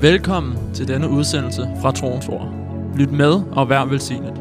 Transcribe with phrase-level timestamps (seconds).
[0.00, 2.48] Velkommen til denne udsendelse fra Troens Ord.
[2.96, 4.34] Lyt med og vær velsignet.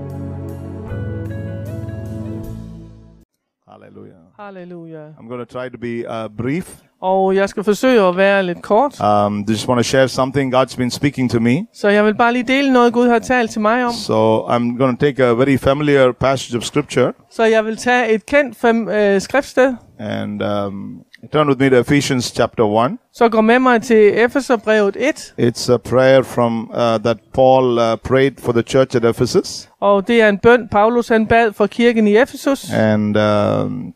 [3.70, 4.16] Hallelujah.
[4.40, 5.08] Halleluja.
[5.20, 6.76] I'm going to try to be uh, brief.
[7.02, 10.78] Og jeg skal forsøge at være lidt kort, Um, just want to share something God's
[10.78, 11.66] been speaking to me.
[11.74, 13.92] så jeg vil bare lige dele noget, Gud har talt til mig om.
[13.92, 18.14] So I'm going to take a very familiar passage of scripture Så jeg vil tage
[18.14, 21.00] et kendt fem, øh, skriftsted, and um,
[21.32, 22.92] turn with me to Ephesians chapter 1.
[23.14, 27.96] så gå med mig til Efeserbrevet 1, It's a prayer from uh, that Paul uh,
[28.04, 31.68] prayed for the church at Ephesus, og det er en bøn, Paulus han bad for
[31.68, 32.74] kirken i Efesus.
[32.74, 33.94] and um,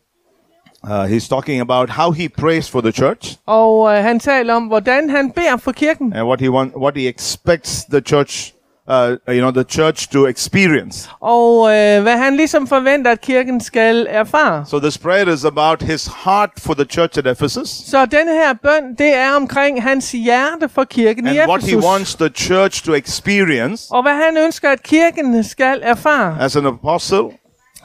[0.90, 4.62] uh, he's talking about how he prays for the church Og øh, han taler om,
[4.66, 8.52] hvordan han beder for kirken, and what he want, what he expects the church,
[8.88, 11.08] uh, you know, the church to experience.
[11.20, 14.64] og øh, hvad han ligesom forventer, at kirken skal erfare.
[14.66, 17.68] So this prayer is about his heart for the church at Ephesus.
[17.68, 21.78] Så denne her bøn, det er omkring hans hjerte for kirken i and what he
[21.78, 26.36] wants the church to experience Og hvad han ønsker, at kirken skal erfare.
[26.40, 27.24] as an apostle,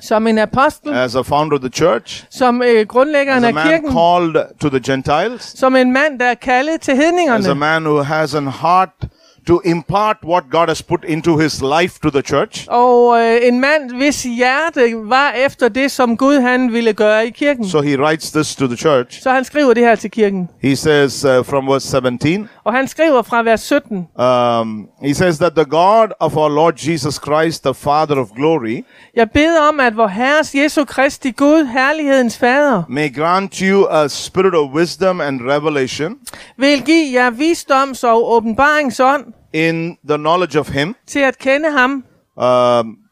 [0.02, 3.92] Som en apostel, as a founder of the church, som øh, grundlæggeren af man kirken,
[3.92, 7.86] called to the Gentiles, som en mand, der er kaldet til as a hedningerne, man
[7.86, 8.90] who has an heart
[9.48, 12.66] to impart what God has put into his life to the church.
[12.70, 17.30] og øh, en mand, hvis hjerte var efter det, som Gud han ville gøre i
[17.30, 17.70] kirken.
[17.70, 19.22] So he writes this to the church.
[19.24, 20.50] Så han skriver det her til kirken.
[20.62, 25.38] He says uh, from verse 17, Og han skriver fra vers 17, um, he says
[25.38, 28.84] that the God of our Lord Jesus Christ, the Father of glory,
[29.16, 34.08] Jeg beder om, at vor Herres Jesu Kristi Gud, herlighedens fader, may grant you a
[34.08, 36.16] spirit of wisdom and revelation
[36.58, 39.26] vil give jer visdoms- og åbenbaringsånd
[39.66, 40.96] in the knowledge of him.
[41.16, 42.04] At kende ham,
[42.38, 43.07] um,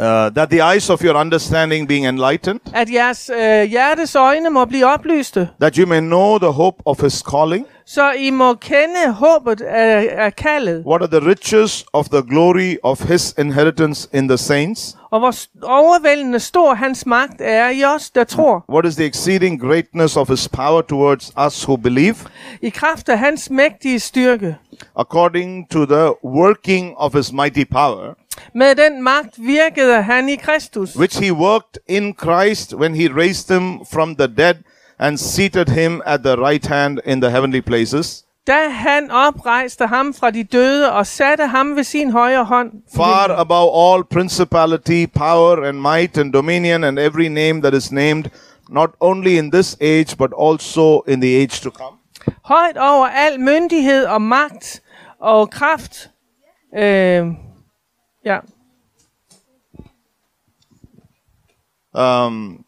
[0.00, 4.64] uh, that the eyes of your understanding being enlightened, at jeres øh, hjertes øjne må
[4.64, 9.12] blive oplyste, that you may know the hope of his calling, så I må kende
[9.12, 14.28] håbet af, af kaldet, what are the riches of the glory of his inheritance in
[14.28, 18.94] the saints, og hvor overvældende stor hans magt er i os, der tror, what is
[18.96, 22.16] the exceeding greatness of his power towards us who believe,
[22.62, 24.56] i kraft af hans mægtige styrke.
[24.96, 28.14] according to the working of his mighty power,
[28.54, 33.56] Med den magt virkede han i Kristus, which he worked in Christ when he raised
[33.56, 34.54] him from the dead
[34.98, 40.14] and seated him at the right hand in the heavenly places, da han oprejste ham
[40.14, 42.70] fra de døde og satte ham ved sin højre hånd.
[42.96, 48.24] far above all principality, power, and might, and dominion, and every name that is named,
[48.68, 51.96] not only in this age, but also in the age to come.
[52.44, 54.82] Højt over al myndighed og magt
[55.20, 56.10] og kraft.
[56.78, 57.26] Øh,
[58.30, 58.40] ja.
[61.92, 62.64] Um,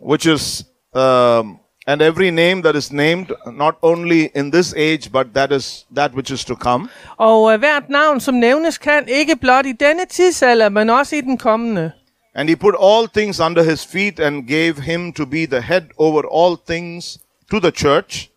[0.00, 5.26] which is, um, and every name that is named, not only in this age, but
[5.34, 6.88] that is that which is to come.
[7.16, 11.20] Og øh, hvert navn, som nævnes, kan ikke blot i denne tidsalder, men også i
[11.20, 11.92] den kommende.
[12.34, 15.82] And he put all things under his feet and gave him to be the head
[15.98, 17.18] over all things
[17.50, 18.30] to the church,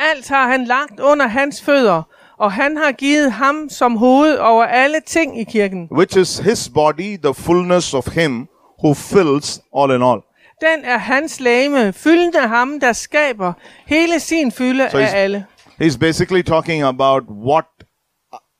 [0.00, 2.02] Alt har han lagt under hans fødder,
[2.40, 5.88] og han har givet ham som hoved over alle ting i kirken.
[5.92, 8.48] which is his body, the fullness of him
[8.84, 10.20] who fills all in all.
[10.60, 13.52] Den er hans læme, fyldende af ham, der skaber
[13.86, 15.46] hele sin fylde Så af alle.
[15.82, 17.64] He's basically talking about what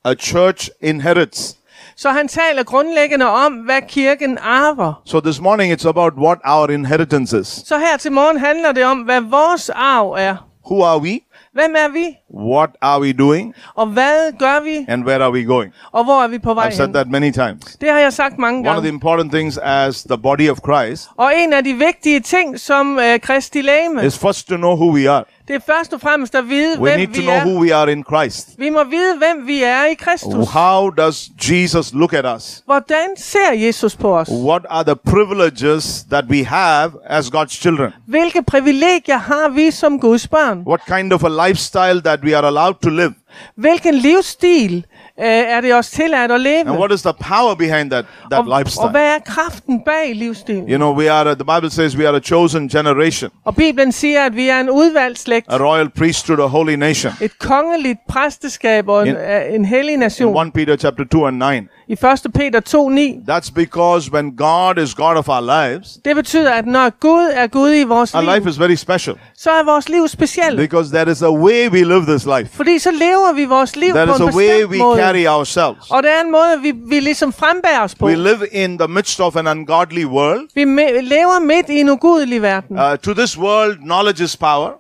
[0.04, 1.56] a church inherits.
[1.96, 5.02] Så han taler grundlæggende om, hvad kirken arver.
[5.04, 7.46] So this morning it's about what our inheritance is.
[7.46, 10.36] Så her til morgen handler det om, hvad vores arv er.
[10.70, 11.20] Who are we?
[11.52, 12.16] Hvem er vi?
[12.34, 13.54] What are we doing?
[13.74, 14.84] Og hvad gør vi?
[14.88, 15.72] And where are we going?
[15.92, 16.94] Og hvor er vi på vej I've said hen?
[16.94, 17.76] that many times.
[17.80, 21.08] Det har jeg sagt mange One of the important things as the body of Christ
[21.16, 24.92] Og en af de vigtige ting som øh, Kristi læme, is first to know who
[24.94, 25.24] we are.
[25.48, 27.44] det er først og fremmest at vide, We hvem need to vi know er.
[27.44, 28.48] who we are in Christ.
[28.58, 30.48] Vi må vide, hvem vi er i Kristus.
[30.48, 32.62] How does Jesus look at us?
[32.66, 34.28] Hvordan ser Jesus på os?
[34.30, 37.92] What are the privileges that we have as God's children?
[38.06, 40.62] Hvilke privilegier har vi som Guds børn?
[40.66, 43.14] What kind of a lifestyle that we are allowed to live?
[43.56, 44.76] Hvilken livsstil
[45.20, 46.58] øh, er det os tilladt at leve?
[46.60, 48.90] And what is the power behind that, that og, og lifestyle?
[48.90, 50.68] hvad er kraften bag livsstilen?
[50.70, 53.92] You know, we are, a, the Bible says we are a chosen generation, Og Bibelen
[53.92, 57.12] siger, at vi er en udvalgt slægt, a royal priesthood, a holy nation.
[57.20, 60.46] et kongeligt præsteskab og en, In- øh, en hellig In nation.
[60.46, 61.44] 1 Peter chapter 2 and 9.
[61.90, 62.32] I 1.
[62.34, 63.24] Peter 2.9.
[63.26, 67.46] That's because when God is God of our lives, Det betyder, at når Gud er
[67.46, 69.16] Gud i vores our life liv, is very special.
[69.36, 70.56] så er vores liv specielt.
[70.56, 72.48] Because there is a way we live this life.
[72.56, 74.98] Fordi så lever vi vores liv There på is en a way bestemt we måde.
[74.98, 75.90] carry ourselves.
[75.90, 78.06] Og det er en måde, vi, vi ligesom frembærer os på.
[78.06, 80.40] We live in the midst of an ungodly world.
[80.54, 82.78] Vi me- lever midt i en ugudelig verden.
[82.78, 84.70] Uh, to this world, knowledge is power.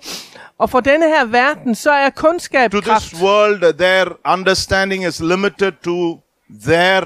[0.58, 3.04] Og for denne her verden, så er kundskab To kraft.
[3.10, 6.18] this world, uh, their understanding is limited to
[6.66, 7.02] their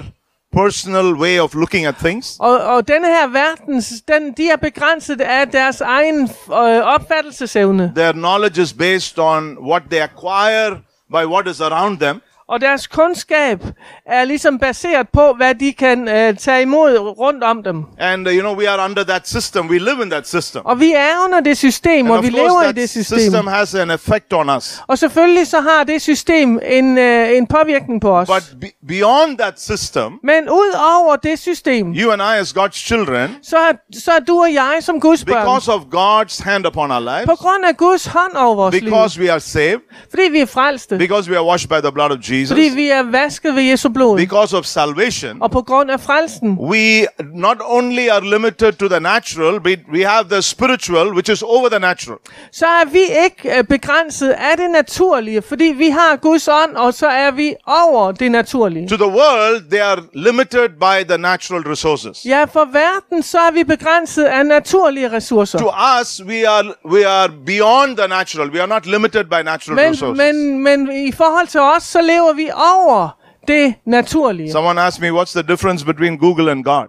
[0.55, 2.37] personal way of looking at things.
[2.39, 7.91] Og, og denne her verden, den, de er begrænset af deres egen øh, opfattelsesevne.
[7.95, 10.77] Their knowledge is based on what they acquire
[11.11, 12.21] by what is around them.
[12.49, 13.63] Og deres kundskab
[14.05, 17.83] er ligesom baseret på, hvad de kan øh, tage imod rundt om dem.
[17.99, 19.69] And uh, you know, we are under that system.
[19.69, 20.61] We live in that system.
[20.65, 23.19] Og vi er under det system, And og vi lever i det system.
[23.19, 24.81] system has an effect on us.
[24.87, 28.27] Og selvfølgelig så har det system en, øh, en påvirkning på os.
[28.27, 32.85] But be- beyond that system, Men ud over det system, you and I, as God's
[32.85, 36.67] children, så er, så er du og jeg som Guds børn, because of God's hand
[36.67, 39.79] upon our lives, på grund af Guds hånd over vores liv, because we are saved,
[40.09, 42.89] fordi vi er frelste, because we are washed by the blood of fordi Jesus, vi
[42.89, 47.57] er vasket ved Jesu blod, because of salvation, og på grund af frelsen, we not
[47.65, 51.79] only are limited to the natural, but we have the spiritual, which is over the
[51.79, 52.17] natural.
[52.51, 56.93] så er vi ikke øh, begrænset af det naturlige, fordi vi har Guds ånd, og
[56.93, 58.87] så er vi over det naturlige.
[58.89, 62.25] To the world, they are limited by the natural resources.
[62.25, 65.59] Ja, for verden, så er vi begrænset af naturlige ressourcer.
[65.59, 65.71] To
[66.01, 68.49] us, we are we are beyond the natural.
[68.49, 70.17] We are not limited by natural Men, resources.
[70.17, 73.17] men, men i forhold til os, så lever vi over
[73.47, 74.51] det naturlige.
[74.51, 76.85] Someone asked me, "What's the difference between Google and God?"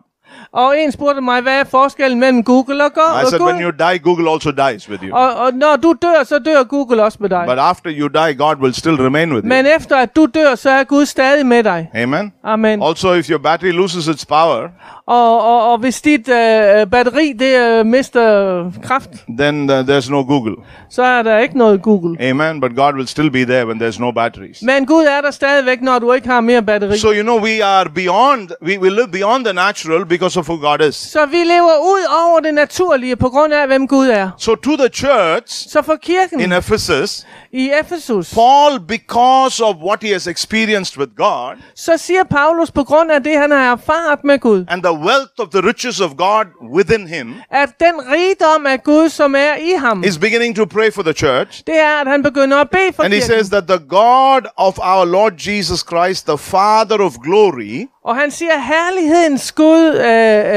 [0.52, 3.70] Og en spurgte mig, hvad er forskellen mellem Google og Go- I said, "When you
[3.70, 5.16] die, Google also dies with you.
[5.16, 7.44] Og, og når du dør, så dør Google også med dig.
[7.48, 10.54] But after you die, God will still remain with you." Men efter at du dør,
[10.54, 11.90] så er Gud stadig med dig.
[11.94, 12.32] Amen.
[12.44, 12.82] Amen.
[12.82, 14.68] Also, if your battery loses its power,
[15.08, 20.22] Og, og, og hvis dit øh, batteri det øh, mister kraft, then uh, there's no
[20.22, 20.56] Google.
[20.90, 22.22] så er der ikke noget Google.
[22.22, 22.60] Amen.
[22.60, 24.62] But God will still be there when there's no batteries.
[24.62, 26.98] Men Gud er der stadigvæk, når du ikke har mere batteri.
[26.98, 28.48] So you know we are beyond.
[28.62, 30.94] We, we live beyond the natural because of who God is.
[30.94, 34.30] Så vi lever ud over det naturlige på grund af, hvem Gud er.
[34.38, 37.26] So to the church Så for kirken in Ephesus,
[37.56, 42.84] i Efesus, Paul, because of what he has experienced with God så siger Paulus på
[42.84, 46.10] grund af det, han har erfaret med Gud, and the wealth of the riches of
[46.16, 46.44] God
[46.74, 50.92] within him, at den rigdom af Gud, som er i ham, is beginning to pray
[50.92, 51.62] for the church.
[51.66, 53.36] det er, at han begynder at bede for And he kirken.
[53.36, 58.30] says that the God of our Lord Jesus Christ, the Father of glory, Og han
[58.30, 60.04] siger, herlighedens Gud, øh,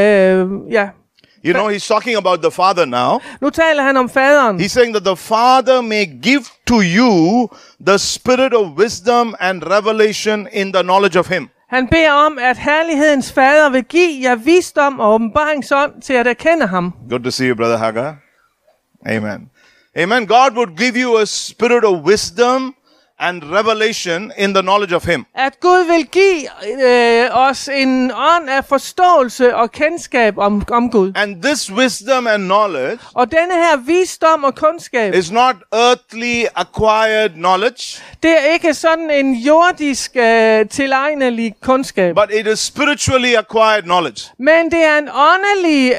[0.02, 0.88] øh, ja,
[1.44, 3.20] you know, he's talking about the Father now.
[3.42, 4.60] nu taler han om faderen.
[4.60, 7.48] He's saying that the Father may give to you
[7.86, 11.50] the spirit of wisdom and revelation in the knowledge of him.
[11.70, 16.68] Han beder om, at herlighedens fader vil give jer visdom og åbenbaringsånd til at erkende
[16.68, 16.94] ham.
[17.10, 18.16] Good to see you, Brother Hagar.
[19.06, 19.50] Amen.
[19.98, 20.28] Amen.
[20.28, 22.76] God would give you a spirit of wisdom
[23.20, 25.26] and revelation in the knowledge of Him.
[25.36, 26.42] At Gud vil give
[26.88, 31.12] øh, os en ånd af forståelse og kendskab om, om Gud.
[31.16, 37.30] And this wisdom and knowledge Og denne her visdom og kundskab, is not earthly acquired
[37.30, 42.16] knowledge, det er ikke sådan en jordisk øh, tilegnelig kundskab.
[42.16, 44.22] but it is spiritually acquired knowledge.
[44.40, 45.94] Men det er en åndelig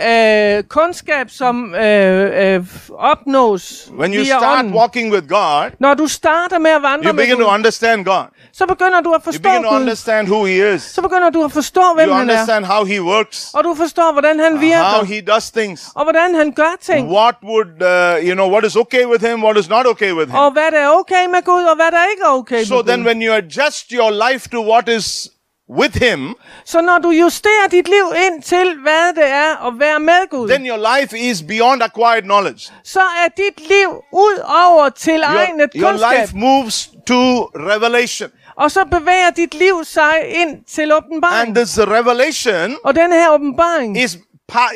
[0.59, 2.65] øh, kundskab, som øh, øh,
[2.99, 4.75] opnås When you via start ånden.
[4.75, 8.25] walking with God, Når du starter med at vandre you begin to understand God.
[8.53, 10.83] så begynder du at You forstå begin to understand who He is.
[10.83, 12.33] Så begynder du at forstå, hvem You han er.
[12.33, 15.05] understand how He works, Og du forstår, hvordan han how virker.
[15.05, 15.81] He does things.
[15.95, 17.09] Og hvordan han gør ting.
[17.11, 20.31] What would, uh, you know, what is okay with Him, what is not okay with
[20.31, 20.39] Him.
[20.39, 22.85] Og hvad der er okay med Gud, og hvad der ikke er okay So med
[22.85, 23.07] then, Gud.
[23.07, 25.29] when you adjust your life to what is
[25.79, 26.35] with Him,
[26.65, 30.49] Så når du justerer dit liv ind til, hvad det er at være med Gud,
[30.49, 32.73] then your life is beyond acquired knowledge.
[32.85, 36.21] så er dit liv ud over tilegnet Your, your kundskab.
[36.21, 38.31] life moves to revelation.
[38.57, 41.49] Og så bevæger dit liv sig ind til åbenbaring.
[41.49, 44.19] And this revelation Og den her åbenbaring, is,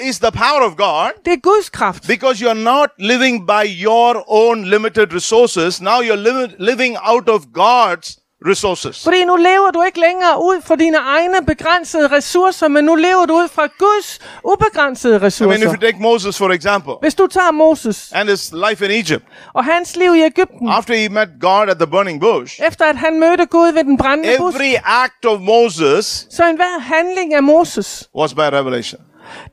[0.03, 2.07] is the power of God det er Guds kraft.
[2.07, 5.81] because you're not living by your own limited resources.
[5.81, 9.05] Now you're li- living out of God's resources.
[9.05, 13.27] Fordi nu lever du ikke længere ud fra dine egne begrænsede ressourcer, men nu lever
[13.27, 15.77] du ud fra Guds ubegrænsede I mean, if you ressourcer.
[15.81, 19.25] take Moses, for example, Hvis du tager Moses and his life in Egypt,
[19.55, 22.97] og hans liv i Ægypten, after he met God at the burning bush, efter at
[22.97, 27.43] han mødte Gud ved den brændende busk, every act of Moses så enhver handling af
[27.43, 29.01] Moses, was by revelation.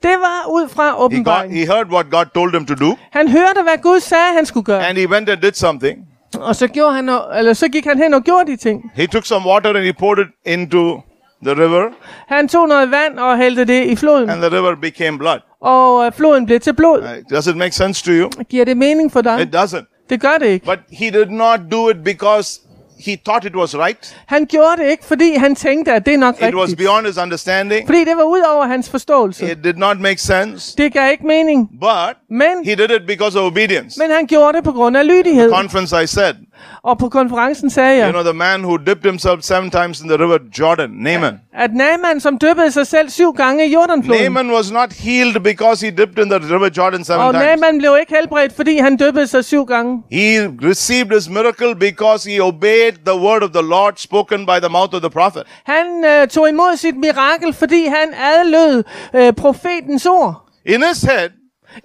[0.04, 1.54] det var ud fra He, got, åbenbaring.
[1.60, 4.64] he heard what God told him to do, Han hørte, hvad Gud sagde, han skulle
[4.66, 4.88] gøre.
[4.88, 5.98] and he went and did something.
[6.40, 8.92] Og så, gjorde han, eller så gik han hen og gjorde de ting.
[8.96, 11.02] He took some water and he poured it into
[11.46, 11.90] the river,
[12.28, 15.40] Han tog noget vand og hældte det i floden, and the river became blood.
[15.62, 17.00] og øh, floden blev til blod.
[17.02, 18.30] Uh, Does it make sense to you?
[18.50, 19.42] Giver det mening for dig?
[19.42, 20.06] It doesn't.
[20.10, 20.66] Det gør det ikke.
[20.66, 22.62] But he did not do it because
[23.06, 24.16] he thought it was right.
[24.26, 26.78] Han gjorde det ikke, fordi han tænkte, at det er nok It was rigtigt.
[26.78, 27.88] beyond his understanding.
[27.88, 29.52] Fordi det var ud over hans forståelse.
[29.52, 30.78] It did not make sense.
[30.78, 31.70] Det gav ikke mening.
[31.80, 34.00] But Men, he did it because of obedience.
[34.00, 35.52] men han gjorde det på grund af lydighed.
[35.52, 36.34] Conference I said,
[36.84, 40.08] Og på konferencen sagde you jeg, know, the man who dipped himself seven times in
[40.10, 41.40] the river Jordan, Naaman.
[41.54, 45.86] at Naaman, som dyppede sig selv syv gange i Jordanfloden, Naaman was not healed because
[45.86, 47.46] he dipped in the river Jordan seven og times.
[47.46, 50.04] Naaman blev ikke helbredt, fordi han dyppede sig syv gange.
[50.12, 54.70] He received his miracle because he obeyed the word of the Lord spoken by the
[54.70, 55.44] mouth of the prophet.
[55.66, 58.84] Han øh, tog imod sit mirakel, fordi han adlød
[59.16, 60.48] øh, profetens ord.
[60.66, 61.30] In his head,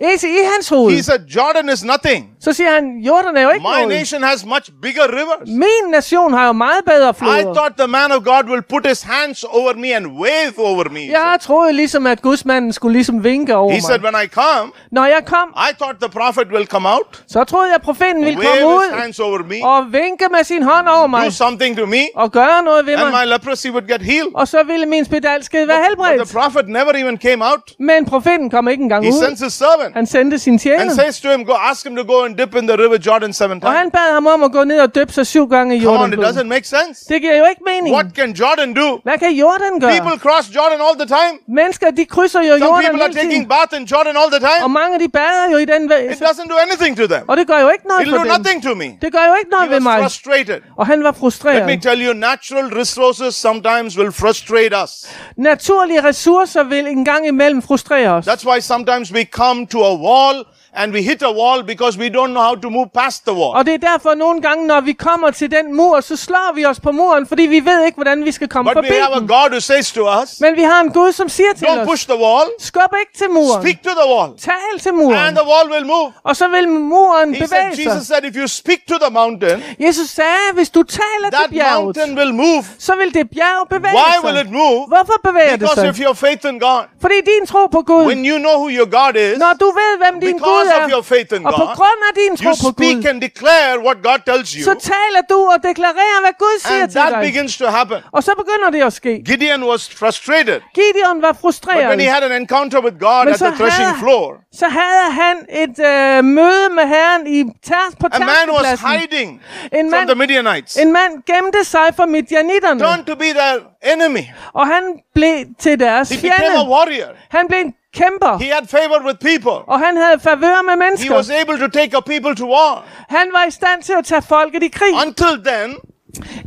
[0.01, 0.93] Ikke i hans hoved.
[0.97, 2.27] he said, Jordan is nothing.
[2.41, 3.89] Så siger han, Jordan er jo ikke My noget.
[3.89, 5.49] nation has much bigger rivers.
[5.49, 7.55] Min nation har jo meget bedre I floder.
[7.55, 10.99] thought the man of God will put his hands over me and wave over me.
[11.01, 14.13] he Jeg troede ligesom, at gudsmanden skulle ligesom vinke over He said, mig.
[14.13, 17.73] when I come, Når jeg kom, I thought the prophet will come out, så troede
[17.73, 20.89] jeg, profeten ville wave komme his ud hands over me, og vinke med sin hånd
[20.89, 23.27] over mig do something to me, og gøre noget ved and mig.
[23.27, 24.31] my leprosy would get healed.
[24.35, 26.33] Og så ville min spedalskhed være But the helbredt.
[26.33, 27.63] prophet never even came out.
[27.79, 29.19] Men profeten kom ikke engang He ud.
[29.25, 30.95] sends his servant Han sendte sin and tjener.
[30.95, 33.65] says to him, Go ask him to go and dip in the river Jordan seven
[33.65, 33.93] Og han times.
[33.93, 36.19] bad ham om at gå ned og døbe sig syv gange i Come on, it
[36.19, 37.05] doesn't make sense.
[37.09, 37.95] Det giver jo ikke mening.
[37.95, 38.89] What can Jordan do?
[39.03, 39.91] Hvad kan Jordan gøre?
[40.01, 41.35] People cross Jordan all the time.
[41.59, 43.29] Mennesker, de krydser jo Some Jordan people are tiden.
[43.31, 44.73] taking bath in Jordan all the Og time.
[44.81, 46.11] mange de bader jo i den It væg.
[46.29, 47.23] doesn't do anything to them.
[47.29, 48.33] Og det gør jo ikke noget It'll for do dem.
[48.37, 48.89] nothing to me.
[49.05, 49.99] Det gør jo ikke noget He ved was mig.
[50.03, 50.59] frustrated.
[50.79, 51.83] Og han var Let me frustreret.
[51.83, 54.91] tell you, natural resources sometimes will frustrate us.
[55.37, 58.27] Naturlige ressourcer vil en gang imellem frustrere os.
[58.27, 60.45] That's why sometimes we come to a wall
[60.77, 63.53] and we hit a wall because we don't know how to move past the wall.
[63.57, 66.65] Og det er derfor nogle gange, når vi kommer til den mur, så slår vi
[66.67, 69.15] os på muren, fordi vi ved ikke, hvordan vi skal komme But forbi we have
[69.15, 69.21] a.
[69.21, 71.87] God who says to us, Men vi har en Gud, som siger til don't os,
[71.89, 73.63] push the wall, skub ikke til muren.
[73.63, 75.19] speak to the wall, Tal til muren.
[75.27, 76.13] and the wall will move.
[76.25, 77.85] Og så vil muren He said, bevæge sig.
[77.87, 81.51] Jesus said, if you speak to the mountain, Jesus sagde, hvis du taler til that
[81.51, 82.65] bjerget, mountain will move.
[82.79, 84.45] så vil det bjerg bevæge Why will sig.
[84.47, 84.81] it move?
[84.93, 85.89] Hvorfor bevæger det Because sig?
[85.89, 86.83] of your faith in God.
[87.01, 89.93] Fordi din tro på Gud, When you know who your God is, når du ved,
[90.03, 92.45] hvem din Gud because of your faith in og på God, grund af din tro
[92.45, 96.19] you på speak Gud, and declare what God tells you, så taler du og deklarerer,
[96.25, 97.21] hvad Gud siger and til that dig.
[97.29, 97.99] begins to happen.
[98.17, 99.13] Og så begynder det at ske.
[99.31, 101.89] Gideon was frustrated, Gideon var but frustreret.
[101.91, 104.29] when he had an encounter with God Men at the threshing havde- floor,
[104.63, 108.89] Så havde han et øh, møde med Herren i tærs på a man was tærskepladsen.
[109.01, 109.31] hiding
[109.73, 113.55] En from mand, the Midianites, en mand gemte sig for midjanitterne, turned to be their
[113.95, 114.25] enemy.
[114.53, 114.83] og han
[115.15, 116.71] blev til deres He became a fjende.
[116.71, 117.09] warrior.
[117.31, 119.57] Han blev en kæmper, He had favor with people.
[119.73, 121.15] og han havde favør med He mennesker.
[121.17, 122.85] was able to take a people to war.
[123.09, 124.95] Han var i stand til at tage folket i krig.
[125.07, 125.69] Until then,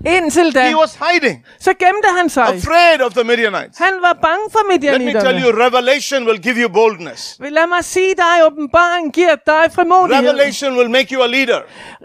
[0.05, 2.43] Indtil da, he was hiding, så gemte han sig.
[2.43, 3.77] afraid of the Midianites.
[3.77, 7.37] Han var bange for Let me tell you, revelation will give you boldness.
[7.39, 10.29] Lad mig sige dig, åbenbaringen giver dig frimodighed.
[10.29, 11.59] Revelation will make you a leader.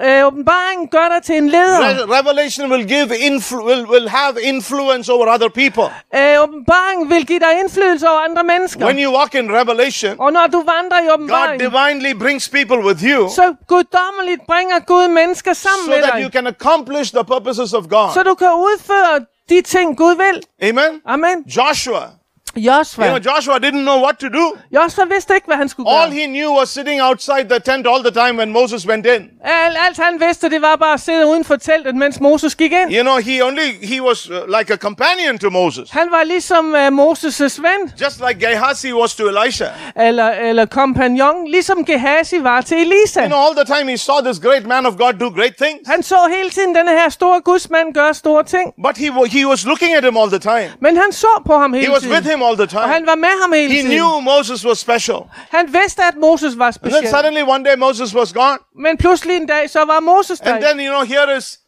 [0.05, 1.79] Øh, åbenbaringen gør dig til en leder.
[1.81, 5.85] Re- revelation will give influ- will, will have influence over other people.
[6.17, 8.85] Øh, åbenbaringen vil give dig indflydelse over andre mennesker.
[8.87, 12.79] When you walk in revelation, Og når du vandrer i God åbenbaringen, divinely brings people
[12.87, 17.13] with you så guddommeligt bringer Gud mennesker sammen so med that you dig, can accomplish
[17.15, 18.15] the purposes of God.
[18.15, 20.43] så du kan udføre de ting, Gud vil.
[20.69, 21.01] Amen.
[21.07, 21.45] Amen.
[21.47, 22.11] Joshua.
[22.57, 23.05] You Josva.
[23.07, 24.53] know, Joshua didn't know what to do.
[24.71, 26.21] Josva vidste ikke, hvad han skulle All gøre.
[26.21, 29.23] he knew was sitting outside the tent all the time when Moses went in.
[29.45, 32.73] Alt, alt han vidste, det var bare at sidde uden for teltet, mens Moses gik
[32.73, 32.95] ind.
[32.95, 36.75] You know, he only he was uh, like a companion to Moses, Han var ligesom
[36.75, 39.67] uh, Moses' ven, just like Gehazi was to Elisha.
[39.97, 43.21] eller, eller kompagnon, ligesom Gehazi var til Elisa.
[43.21, 45.89] You know, all the time he saw this great man of God do great things,
[45.89, 48.73] Han så hele tiden denne her store gudsmand gøre store ting.
[48.87, 50.69] but he he was looking at him all the time.
[50.81, 52.31] Men han så på ham He hele was with tiden.
[52.39, 52.83] him all the Og time.
[52.93, 53.91] han var med ham hele He tiden.
[53.91, 55.19] knew Moses was special.
[55.51, 58.59] Han vidste, at Moses var And then suddenly one day Moses was gone.
[58.79, 60.55] Men pludselig en dag, så var Moses der.
[60.55, 61.59] And then, you know, here is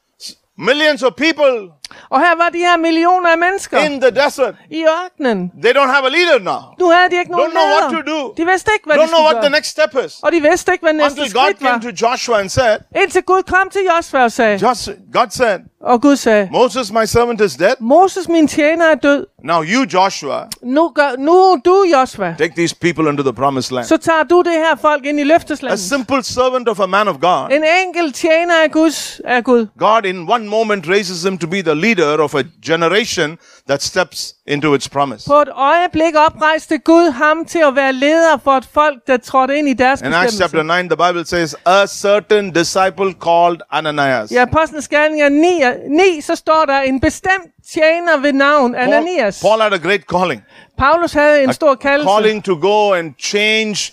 [0.58, 1.68] millions of people
[2.10, 4.54] Og her var de her millioner af mennesker in the desert.
[4.70, 5.52] i ørkenen.
[5.62, 6.60] They don't have a leader now.
[6.80, 8.34] Nu havde de ikke nogen Don't know what to do.
[8.36, 10.12] De vidste ikke, hvad Don't know skulle what the next step is.
[10.22, 11.68] Og de vidste ikke, hvad næste Until God skridt var.
[11.68, 15.58] came to Joshua and said, Indtil Gud kom til Josva og sagde, Joshua, God said,
[15.80, 17.74] og Gud sagde, Moses, my servant, is dead.
[17.80, 19.26] Moses, min tjener, er død.
[19.44, 23.86] Now you, Joshua, Nu, gør, nu du, Josva, take these people into the promised land.
[23.86, 25.78] så tager du det her folk ind i A løfteslandet.
[25.78, 27.48] A simple servant of a man of God.
[27.52, 29.66] En enkelt tjener af Guds er Gud.
[29.78, 34.34] God in one moment raises him to be the leader of a generation that steps
[34.46, 35.24] into its promise.
[35.26, 39.58] På et øjeblik oprejste Gud ham til at være leder for et folk, der trådte
[39.58, 44.30] ind i deres In Acts chapter 9, the Bible says, a certain disciple called Ananias.
[44.30, 49.40] I Apostlenes Gerninger 9, 9, så står der en bestemt tjener ved navn Paul, Ananias.
[49.40, 50.42] Paul had a great calling.
[50.78, 52.08] Paulus havde en stor kaldelse.
[52.10, 53.92] Calling to go and change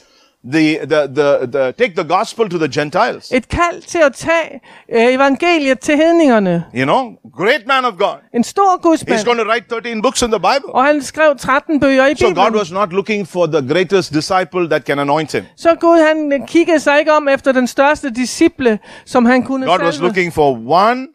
[0.52, 3.32] the, the, the, the, take the gospel to the Gentiles.
[3.32, 4.62] Et kald til at tage
[4.94, 6.66] øh, evangeliet til hedningerne.
[6.76, 8.16] You know, great man of God.
[8.34, 9.26] En stor He's gudsmand.
[9.26, 10.76] going to write 13 books in the Bible.
[10.76, 12.56] Og han skrev 13 bøger i So God Bibelen.
[12.56, 15.44] was not looking for the greatest disciple that can anoint him.
[15.56, 19.80] Så Gud han kiggede sig ikke om efter den største disciple, som han kunne God
[19.80, 20.08] was salve.
[20.08, 21.08] looking for one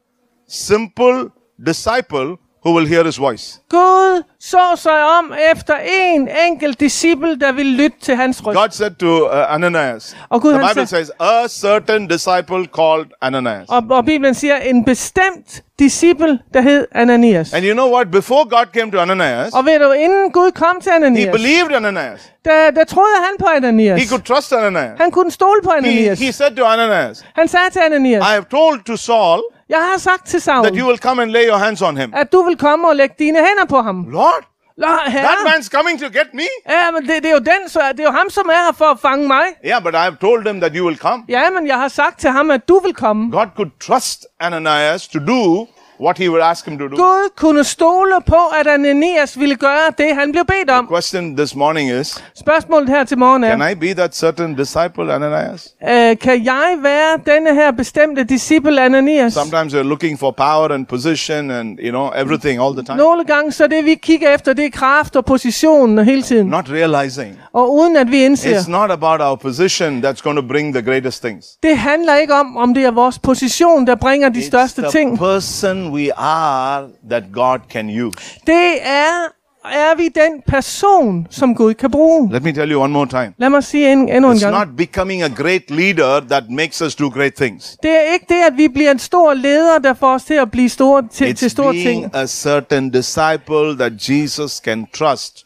[0.49, 1.31] simple
[1.67, 3.61] disciple who will hear his voice.
[3.71, 8.59] Gud så sig om efter en enkelt disciple, der ville lytte til hans røst.
[8.59, 13.07] God said to uh, Ananias, Og Gud the Bible sagde, says, a certain disciple called
[13.23, 13.69] Ananias.
[13.69, 17.55] og, og Bibelen siger, en bestemt disciple, der hed Ananias.
[17.55, 18.11] And you know what?
[18.11, 21.75] Before God came to Ananias, Og ved du, inden Gud kom til he Ananias, believed
[21.77, 22.33] Ananias.
[22.45, 24.03] der, der troede han på Ananias.
[24.03, 24.99] He could trust Ananias.
[25.01, 26.19] Han kunne stole på He, Ananias.
[26.19, 29.99] he said to Ananias, Han sagde til Ananias, I have told to Saul jeg har
[29.99, 32.13] sagt til Saul, that you will come and lay your hands on him.
[32.15, 34.07] at du vil komme og lægge dine hænder på ham.
[34.11, 34.45] Lord,
[35.09, 36.43] herre, that man's coming to get me.
[36.69, 38.73] ja, men det, det, er jo den, så det er jo ham, som er her
[38.73, 39.45] for at fange mig.
[39.67, 41.25] Yeah, but I have told him that you will come.
[41.29, 43.31] Ja, men jeg har sagt til ham, at du vil komme.
[43.33, 45.67] God could trust Ananias to do
[46.01, 46.97] what he would ask him to do.
[46.97, 50.87] Gud kunne stole på, at Ananias ville gøre det, han blev bedt om.
[50.93, 55.13] Question this morning is Spørgsmålet her til morgen Can er, I be that certain disciple,
[55.13, 55.69] Ananias?
[55.91, 59.33] øh, kan jeg være denne her bestemte disciple Ananias?
[59.33, 62.97] Sometimes you're looking for power and position and, you know, everything all the time.
[62.99, 66.47] Nogle gange, så det vi kigger efter, det er kraft og position hele tiden.
[66.47, 70.45] Not realizing Og uden at vi indser, it's not about our position that's going to
[70.49, 71.47] bring the greatest things.
[71.63, 74.91] det handler ikke om, om det er vores position, der bringer de It's største the
[74.91, 75.19] ting.
[75.19, 78.17] person we are that God can use.
[78.47, 79.33] Det er,
[79.65, 82.33] er vi den person, som Gud kan bruge.
[82.33, 83.33] Let me tell you one more time.
[83.39, 84.59] Lad mig sige en, endnu en It's gang.
[84.59, 87.77] not becoming a great leader that makes us do great things.
[87.83, 90.51] Det er ikke det, at vi bliver en stor leder, der får os til at
[90.51, 92.15] blive store, til, til It's store being ting.
[92.15, 95.45] a certain disciple that Jesus can trust.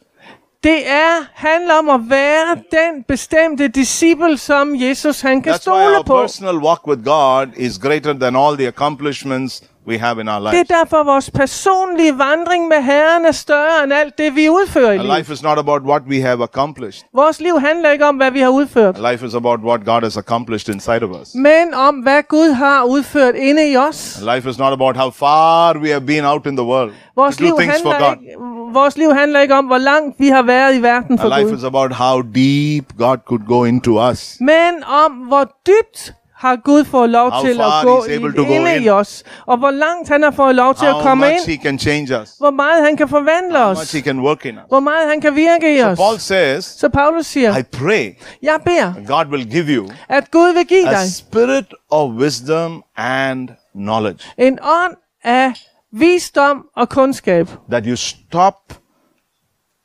[0.64, 5.60] Det er, handler om at være den bestemte disciple, som Jesus han kan That's why
[5.60, 6.20] stole our på.
[6.22, 10.52] personal walk with God is greater than all the accomplishments we have in our Det
[10.52, 10.70] lives.
[10.70, 14.96] er derfor, vores personlige vandring med Herren er større end alt det, vi udfører i
[14.98, 15.18] Our livet.
[15.18, 17.04] life is not about what we have accomplished.
[17.14, 20.16] Vores liv handler ikke om, hvad vi har udført, Life is about what God has
[20.16, 21.28] accomplished inside of us.
[21.34, 24.22] men om, hvad Gud har udført inde i os.
[24.34, 27.58] Life is not about how far we have been out in the world Vores liv,
[27.60, 28.36] handler ikke,
[28.72, 31.48] vores liv handler ikke om, hvor langt vi har været i verden for Our life
[31.50, 34.36] Gud, is about how deep God could go into us.
[34.40, 39.22] men om, hvor dybt har Gud fået lov How til at gå ind, i os,
[39.46, 41.78] og hvor langt han har fået lov til at How komme much ind, He can
[41.78, 42.30] change us.
[42.38, 44.62] hvor meget han kan forvandle How much os, He can work in us.
[44.68, 45.98] hvor meget han kan virke i So os.
[45.98, 48.10] Paul says, Så Paulus siger, I pray
[48.42, 52.82] jeg beder, God will give you at Gud vil give a dig spirit of wisdom
[52.96, 54.18] and knowledge.
[54.38, 55.52] en ånd af
[55.92, 57.48] visdom og kundskab.
[57.70, 58.54] That you stop,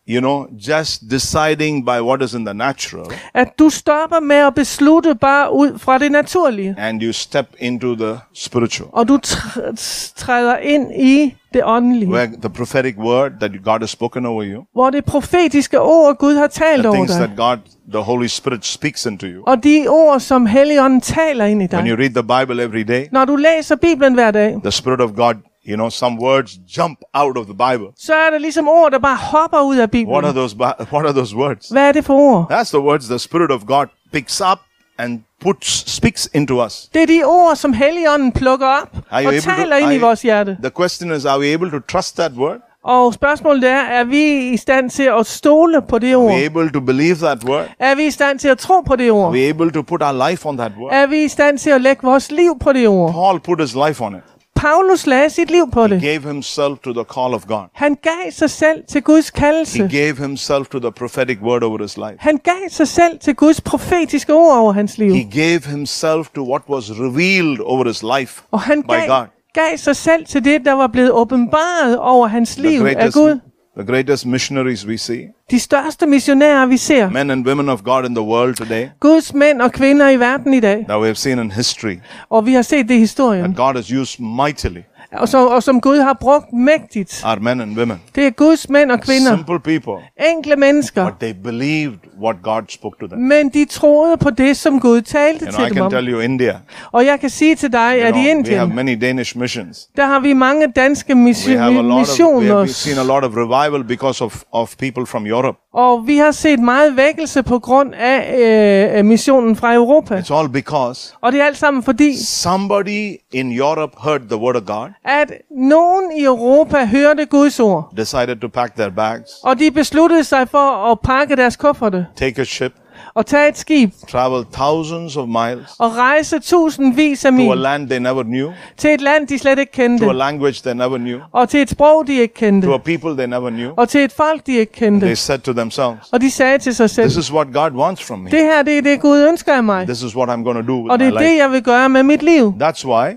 [0.09, 4.55] you know, just deciding by what is in the natural At du stopper med at
[4.55, 8.89] beslutte bare ud fra det naturlige, and you step into the spiritual.
[8.93, 12.09] og du tr- træder ind i det åndelige.
[12.11, 16.35] Where the prophetic word that God has spoken over you, Hvor det profetiske ord, Gud
[16.35, 17.57] har talt the over things dig, that God,
[17.93, 19.43] the Holy Spirit speaks into you.
[19.47, 21.99] og de ord, som Helligånden taler ind i When you dig.
[22.03, 25.33] read the Bible every day, Når du læser Bibelen hver dag, the Spirit of God,
[25.67, 27.87] you know, some words jump out of the Bible.
[27.99, 30.55] så er der ligesom ord, der bare hopper ud af What are those?
[30.93, 31.67] What are those words?
[31.69, 32.51] Hvad er det for ord?
[32.51, 34.59] That's the words the Spirit of God picks up
[34.99, 36.89] and puts speaks into us.
[36.93, 40.21] Det er de ord, som Helligånden plukker op og able to- taler ind i vores
[40.21, 40.57] hjerte.
[40.63, 42.57] The question is, are we able to trust that word?
[42.83, 46.31] Og spørgsmålet er, er vi i stand til at stole på det Are ord?
[46.33, 47.65] we able to believe that word?
[47.79, 49.31] Er vi i stand til at tro på det Are ord?
[49.33, 50.93] we able to put our life on that word?
[50.93, 53.11] Er vi i stand til at lægge vores liv på det ord?
[53.11, 54.21] Paul put his life on it.
[54.57, 56.01] Paulus lagde sit liv på det.
[56.01, 57.63] Gave himself to the call of God.
[57.73, 59.89] Han gav sig selv til Guds He kaldelse.
[59.91, 62.15] gave himself to the prophetic word over his life.
[62.19, 65.13] Han gav sig selv til Guds profetiske ord over hans liv.
[65.13, 69.25] He gave himself to what was revealed over his life Og han by gav, God.
[69.53, 73.39] gav sig selv til det, der var blevet åbenbaret over hans liv af Gud.
[73.77, 77.09] The greatest missionaries we see, De største missionærer, vi ser.
[77.09, 80.53] men and women of God in the world today, Guds mænd og kvinder i verden
[80.53, 80.85] i dag.
[80.87, 81.95] that we have seen in history,
[82.29, 83.43] Og vi har set det i historien.
[83.43, 84.81] that God has used mightily,
[85.13, 87.21] Og, så, og som Gud har brugt mægtigt.
[87.25, 89.35] are men and women, Det er Guds mænd og kvinder.
[89.35, 89.93] simple people,
[90.31, 91.05] Enkle mennesker.
[91.05, 93.19] but they believed what God spoke to them.
[93.19, 95.91] Men de troede på det, som Gud talte You know, I til dem can om.
[95.91, 96.55] tell you, India,
[96.91, 99.37] Og jeg kan sige til dig, you at i know, we have Indien, many Danish
[99.37, 99.87] missions.
[99.97, 102.63] der har vi mange danske We have a lot of, we have, missioner.
[102.63, 105.57] we've seen a lot of revival because of, of people from Europe.
[105.73, 110.19] Og vi har set meget vækkelse på grund af øh, missionen fra Europa.
[110.19, 114.55] It's all because Og det er alt sammen fordi, somebody in Europe heard the word
[114.55, 117.93] of God, at nogen i Europa hørte Guds ord.
[117.97, 122.41] decided to pack their bags, Og de besluttede sig for at pakke deres kufferter take
[122.41, 122.71] a ship,
[123.13, 127.57] og tage et skib travel thousands of miles og rejse tusindvis af to a mil
[127.57, 130.73] land they never knew, til et land, de slet ikke kendte, to a language they
[130.75, 133.71] never knew, og til et sprog, de ikke kendte, to a people they never knew.
[133.77, 135.05] og til et folk, de ikke kendte.
[135.05, 138.03] They said to themselves, Og de sagde til sig selv, This is what God wants
[138.03, 138.29] from me.
[138.31, 140.73] det her det er det, Gud ønsker af mig, This is what I'm going to
[140.73, 141.37] do with og det my er det, life.
[141.43, 142.53] jeg vil gøre med mit liv.
[142.61, 143.07] That's why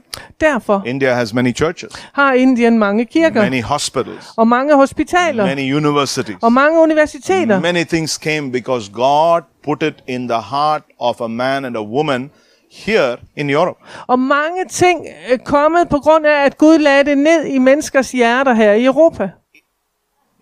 [0.41, 5.75] Derfor India has many churches, har Indien mange kirker, many hospitals, og mange hospitaler, many
[5.77, 6.39] universities.
[6.43, 7.61] og mange universiteter.
[7.61, 11.83] Many things came because God put it in the heart of a man and a
[11.83, 12.31] woman
[12.71, 13.79] here in Europe.
[14.07, 18.13] Og mange ting er kommet på grund af, at Gud lagde det ned i menneskers
[18.13, 19.31] hjerter her i Europa.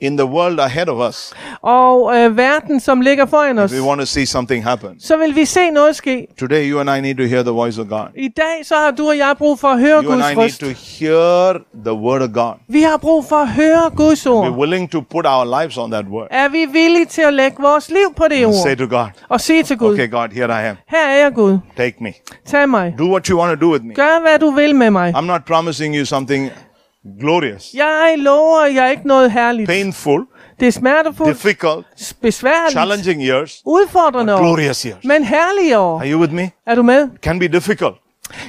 [0.01, 1.33] In the world ahead of us,
[1.63, 4.91] Og øh, verden, som ligger foran os, we want to see something happen.
[5.01, 6.27] så vil vi se noget ske.
[6.41, 8.07] Today, you and I need to hear the voice of God.
[8.17, 10.35] I dag så har du og jeg brug for at høre You and Guds I
[10.35, 10.61] need røst.
[10.61, 11.53] to hear
[11.85, 12.53] the word of God.
[12.69, 14.51] Vi har brug for at høre Guds We're ord.
[14.53, 16.27] willing to put our lives on that word.
[16.31, 18.77] Er vi villige til at lægge vores liv på det Say ord?
[18.89, 20.77] to God, Og sige til Gud, okay, God, here I am.
[20.89, 21.59] her er jeg Gud.
[21.77, 22.13] Take me.
[22.47, 22.95] Tag mig.
[22.99, 23.95] Do what you want to do with me.
[23.95, 25.15] Gør hvad du vil med mig.
[25.17, 26.51] I'm not promising you something
[27.21, 29.66] glorious, Jeg lover jer ikke noget herligt.
[29.68, 30.27] painful,
[30.61, 31.87] Det er smertefuldt, difficult,
[32.23, 35.05] besværligt, challenging years, udfordrende år, glorious years.
[35.05, 35.99] men herlige år.
[36.01, 36.51] Are you with me?
[36.66, 37.09] Er du med?
[37.23, 37.94] Can be difficult.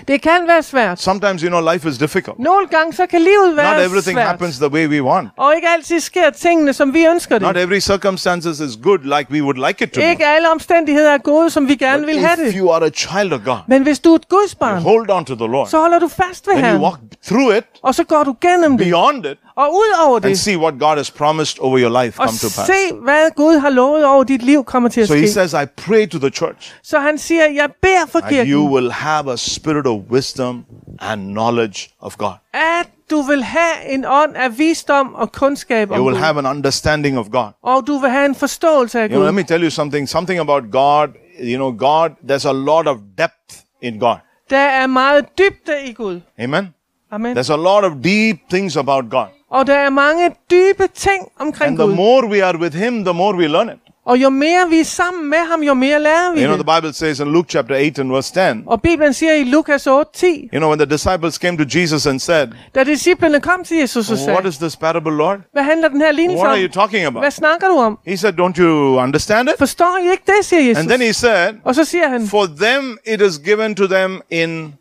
[0.07, 1.01] Det kan være svært.
[1.01, 2.39] Sometimes, you know, life is difficult.
[2.39, 4.27] Nogle gange så kan livet Not være everything svært.
[4.27, 5.29] happens the way we want.
[5.37, 7.63] Og ikke altid sker tingene, som vi ønsker Not det.
[7.63, 10.25] every circumstances is good like we would like it to Ikke be.
[10.25, 12.53] alle omstændigheder er gode, som vi gerne But vil have det.
[12.57, 15.25] you are a child of God, Men hvis du er et Guds barn, hold on
[15.25, 15.67] to the Lord.
[15.67, 16.81] så holder du fast ved Then you Herren.
[16.81, 18.87] walk through it, Og så går du gennem det.
[18.87, 20.39] beyond it, Og ud over and det.
[20.39, 22.67] see what God has promised over your life Og come to pass.
[22.67, 25.33] se, hvad Gud har lovet over dit liv kommer til at So he ske.
[25.33, 28.69] says, I pray to the church Så han siger, jeg beder for that you kirken,
[28.71, 30.65] will have a spirit of wisdom
[30.99, 32.33] and knowledge of God.
[32.53, 36.23] at du vil have en ånd af visdom og kundskab om You will Gud.
[36.23, 37.47] have an understanding of God.
[37.63, 39.35] Og du vil have en forståelse af You know, let Gud.
[39.35, 41.07] me tell you something, something about God.
[41.43, 44.15] You know, God, there's a lot of depth in God.
[44.49, 46.21] Der er meget dybde i Gud.
[46.39, 46.69] Amen.
[47.11, 47.37] Amen.
[47.37, 49.25] There's a lot of deep things about God.
[49.51, 51.95] Og der er mange dybe ting omkring And the Gud.
[51.95, 53.75] more we are with Him, the more we learn it.
[54.05, 56.65] Og jo mere vi er sammen med ham, jo mere lærer vi You know, det.
[56.67, 59.87] the Bible says in Luke chapter 8 and verse 10, Og Bibelen siger i Lukas
[59.87, 63.63] 8, 10, you know, when the disciples came to Jesus and said, da disciplene kom
[63.63, 65.39] til Jesus og What sagde, is this parable, Lord?
[65.53, 66.53] hvad handler den her lignelse What om?
[66.59, 67.33] are you talking Hvad about?
[67.33, 67.99] snakker du om?
[68.07, 69.55] He said, Don't you understand it?
[69.57, 70.79] Forstår I ikke det, siger Jesus.
[70.79, 74.21] And then he said, Og så siger han, For them it is given to them
[74.29, 74.73] in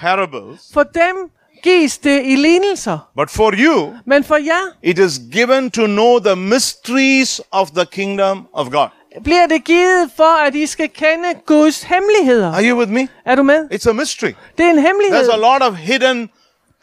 [0.00, 1.16] parables, for dem
[1.62, 2.98] gives det i lignelser.
[3.16, 7.84] but for you Men for jer it is given to know the mysteries of the
[7.86, 8.88] kingdom of God.
[9.24, 12.52] bliver det givet for, at I skal kende Guds hemmeligheder.
[12.52, 13.08] Are you with me?
[13.26, 13.68] Er du med?
[13.74, 14.32] It's a mystery.
[14.58, 15.20] Det er en hemmelighed.
[15.28, 16.30] There's a lot of hidden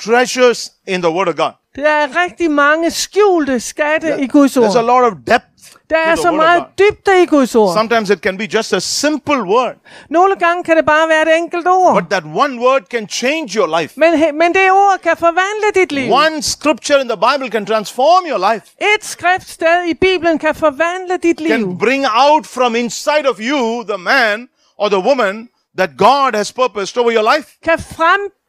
[0.04, 1.52] treasures in the Word of God.
[1.76, 4.86] Der er rigtig mange skjulte skatte i Guds There's a ord.
[4.86, 5.46] lot of depth.
[5.90, 7.74] Der er så meget dybde i Guds ord.
[7.76, 9.76] Sometimes it can be just a simple word,
[10.10, 12.02] Nogle gange kan det bare være et enkelt ord.
[12.02, 13.94] but that one word can change your life.
[13.98, 16.14] Men, men det ord kan forvandle dit liv.
[16.14, 21.18] One scripture in the Bible can transform your life, Et skriftsted i Bibelen kan forvandle
[21.24, 26.36] dit can bring out from inside of you the man or the woman that God
[26.36, 27.48] has purposed over your life.
[27.64, 27.80] Kan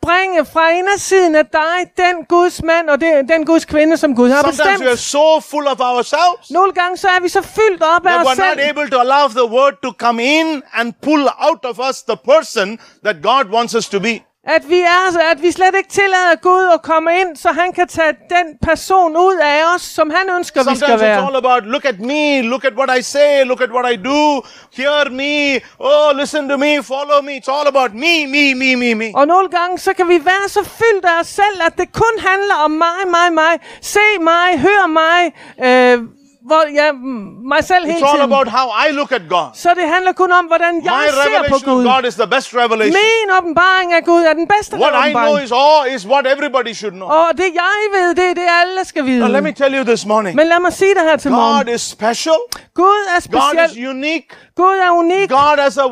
[0.04, 4.30] frembringe fra indersiden af dig den Guds mand og det, den Guds kvinde, som Gud
[4.30, 4.98] har Sometimes we are bestemt.
[4.98, 8.26] so full of ourselves Nogle gange så er vi så fyldt op af that os
[8.26, 11.78] we're not selv, able to allow the word to come in and pull out of
[11.90, 14.20] us the person that God wants us to be.
[14.44, 17.88] At vi, er, at vi slet ikke tillader Gud at komme ind, så han kan
[17.88, 21.26] tage den person ud af os, som han ønsker, vi skal Sometimes it's være.
[21.26, 24.42] all about look at me, look at what I say, look at what I do,
[24.76, 27.32] hear me, oh, listen to me, follow me.
[27.40, 29.08] It's all about me, me, me, me, me.
[29.14, 32.14] Og nogle gange, så kan vi være så fyldt af os selv, at det kun
[32.18, 33.54] handler om mig, mig, mig.
[33.82, 35.20] Se mig, hør mig,
[35.66, 35.98] øh,
[36.46, 38.32] hvor, m- mig selv hele It's all tiden.
[38.32, 39.48] about how I look at God.
[39.54, 41.84] Så det handler kun om, hvordan My jeg ser på revelation of Gud.
[41.94, 42.96] God is the best revelation.
[43.02, 45.44] Min åbenbaring af Gud er den bedste What I know åbenbaring.
[45.44, 47.08] is all is what everybody should know.
[47.08, 49.20] Og det jeg ved, det er det, alle skal vide.
[49.20, 50.36] Now let me tell you this morning.
[50.36, 51.68] Men lad mig sige det her til God morgen.
[51.74, 52.38] is special.
[52.74, 53.24] Gud er God is
[53.70, 53.88] speciel.
[53.90, 54.28] unique.
[54.56, 55.28] Gud er unik.
[55.30, 55.86] God has a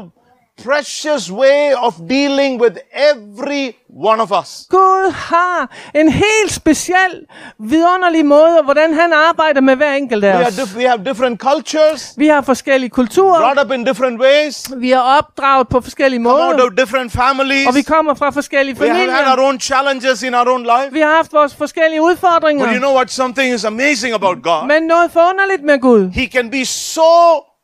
[0.64, 2.76] precious way of dealing with
[3.12, 3.72] every
[4.06, 4.66] one of us.
[4.70, 7.26] Gud har en helt speciel,
[7.60, 10.58] vidunderlig måde, hvordan han arbejder med hver enkelt We, af are os.
[10.58, 13.40] dif- we have different cultures, Vi har forskellige kulturer.
[13.40, 17.66] brought up in different ways, Vi er opdraget på forskellige come out of different families.
[17.68, 20.92] Og vi kommer fra forskellige We have had our own challenges in our own life.
[20.92, 23.10] Vi har haft vores forskellige But you know what?
[23.10, 24.66] Something is amazing about God.
[24.66, 26.10] Men noget forunderligt med Gud.
[26.10, 27.02] He can be so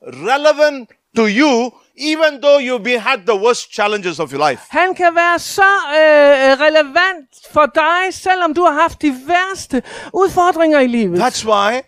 [0.03, 4.63] relevant to you, even though you've been, had the worst challenges of your life.
[4.71, 10.81] Han kan være så øh, relevant for dig, selvom du har haft de værste udfordringer
[10.81, 11.19] i livet.
[11.21, 11.81] That's why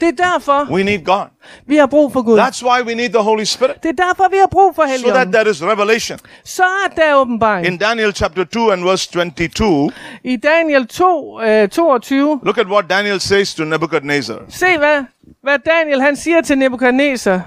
[0.00, 1.26] Det er derfor, We need God.
[1.66, 2.38] vi har brug for Gud.
[2.40, 3.82] That's why we need the Holy Spirit.
[3.82, 5.32] Det er derfor, vi har brug for So that Helligånden.
[5.32, 6.18] there is revelation.
[6.44, 7.66] Så er der åbenbaring.
[7.66, 9.92] In Daniel chapter 2 and verse 22,
[10.24, 14.38] I Daniel 2, øh, 22, look at what Daniel says to Nebuchadnezzar.
[14.48, 15.04] se hvad,
[15.42, 17.40] hvad Daniel han siger til Nebuchadnezzar.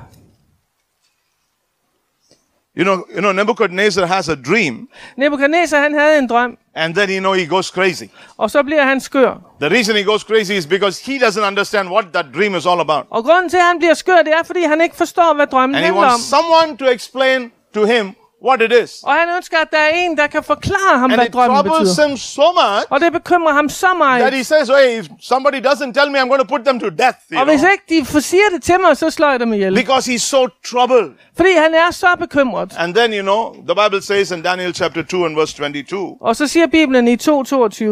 [2.80, 4.88] You know, you know, Nebuchadnezzar has a dream,
[5.18, 8.04] Nebuchadnezzar han havde en drøm, and then you know he goes crazy.
[8.38, 9.34] og så bliver han skør.
[9.62, 12.80] The reason he goes crazy is because he doesn't understand what that dream is all
[12.80, 13.06] about.
[13.10, 15.76] Og grunden til, at han bliver skør, det er, fordi han ikke forstår, hvad drømmen
[15.76, 16.10] And he handler om.
[16.12, 18.16] wants someone to explain to him
[18.48, 18.92] what it is.
[19.04, 21.56] Og han ønsker, at der er en, der kan forklare ham, And hvad it drømmen
[21.56, 22.08] troubles betyder.
[22.08, 24.34] him so much Og det bekymrer ham så that meget.
[24.34, 27.18] he says, hey, if somebody doesn't tell me, I'm going to put them to death.
[27.32, 27.72] You Og hvis know?
[27.72, 29.76] ikke de får- siger det til mig, så slår jeg dem ihjel.
[29.76, 31.12] Because he's so troubled.
[31.38, 32.76] Fordi han er så bekymret.
[32.78, 36.36] And then, you know, the Bible says in Daniel chapter 2 and verse 22, Og
[36.36, 37.84] så siger Bibelen i 2.22,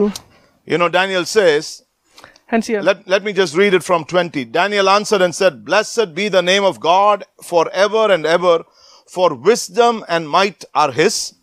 [0.72, 1.82] you know, Daniel says,
[2.50, 4.44] han siger, let, let me just read it from 20.
[4.54, 8.58] Daniel answered and said, Blessed be the name of God forever and ever,
[9.14, 11.34] for wisdom and might are his.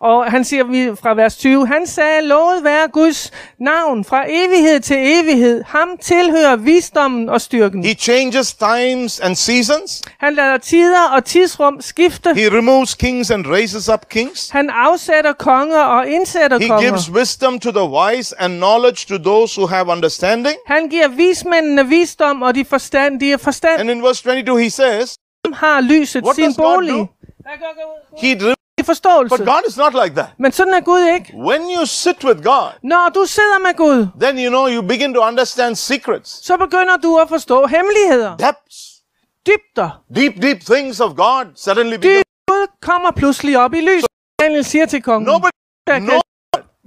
[0.00, 4.80] og han siger vi fra vers 20, han sagde, lovet være Guds navn fra evighed
[4.80, 5.62] til evighed.
[5.66, 7.84] Ham tilhører visdommen og styrken.
[7.84, 10.02] He changes times and seasons.
[10.18, 12.34] Han lader tider og tidsrum skifte.
[12.34, 14.50] He removes kings and raises up kings.
[14.50, 16.88] Han afsætter konger og indsætter He konger.
[16.88, 20.56] gives wisdom to the wise and knowledge to those who have understanding.
[20.66, 23.80] Han giver vismændene visdom, og de forstandige forstand.
[23.80, 25.14] And in verse 22, he says,
[25.52, 26.90] har lyset What sin does God bolig.
[26.92, 27.06] do?
[28.18, 29.36] He I forståelse.
[29.36, 30.26] but God is not like that.
[30.38, 31.32] Men sådan er Gud ikke.
[31.36, 35.14] When you sit with God, Når du sidder med Gud, then you know you begin
[35.14, 38.36] to understand secrets, så begynder du at forstå hemmeligheder.
[38.36, 38.78] depths,
[39.46, 39.90] Dybder.
[40.16, 42.14] deep, deep things of God suddenly become.
[42.16, 44.06] Dyb Gud kommer pludselig op i lyset.
[44.40, 45.26] Daniel siger til kongen.
[45.26, 45.50] Nobody
[45.86, 46.22] knows.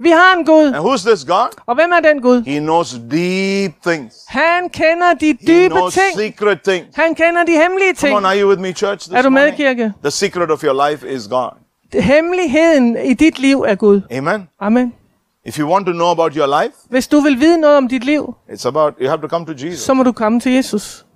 [0.02, 0.66] Vi har en Gud.
[0.66, 1.48] And who's this God?
[1.66, 2.42] Og hvem er den Gud?
[2.42, 4.14] He knows deep things.
[4.28, 6.18] Han kender de He dybe knows ting.
[6.32, 6.96] secret things.
[6.96, 8.10] Han kender de hemmelige ting.
[8.12, 8.98] Come on, are you with me, church?
[8.98, 9.56] This Er du med, morning?
[9.56, 9.92] kirke?
[10.02, 11.50] The secret of your life is God.
[11.92, 14.00] Hemmeligheden i dit liv er Gud.
[14.16, 14.48] Amen.
[14.60, 14.94] Amen.
[15.46, 18.04] If you want to know about your life, Hvis du vil vide noget om dit
[18.04, 19.80] liv, it's about you have to come to Jesus.
[19.80, 21.06] så må du komme til Jesus.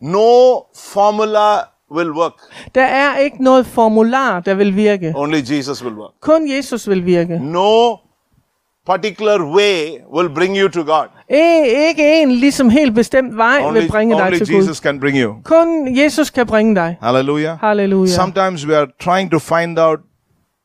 [0.00, 1.58] No formula
[1.94, 2.32] will work.
[2.74, 5.12] Der er ikke noget formular, der vil virke.
[5.16, 6.10] Only Jesus will work.
[6.20, 7.38] Kun Jesus vil virke.
[7.42, 7.96] No
[8.86, 11.06] particular way will bring you to God.
[11.30, 14.62] E- ikke en ligesom helt bestemt vej Only, vil bringe dig only til Gud.
[14.62, 15.34] Jesus can bring you.
[15.44, 16.96] Kun Jesus kan bringe dig.
[17.02, 17.58] Hallelujah.
[17.60, 18.06] Halleluja.
[18.10, 19.98] Sometimes we are trying to find out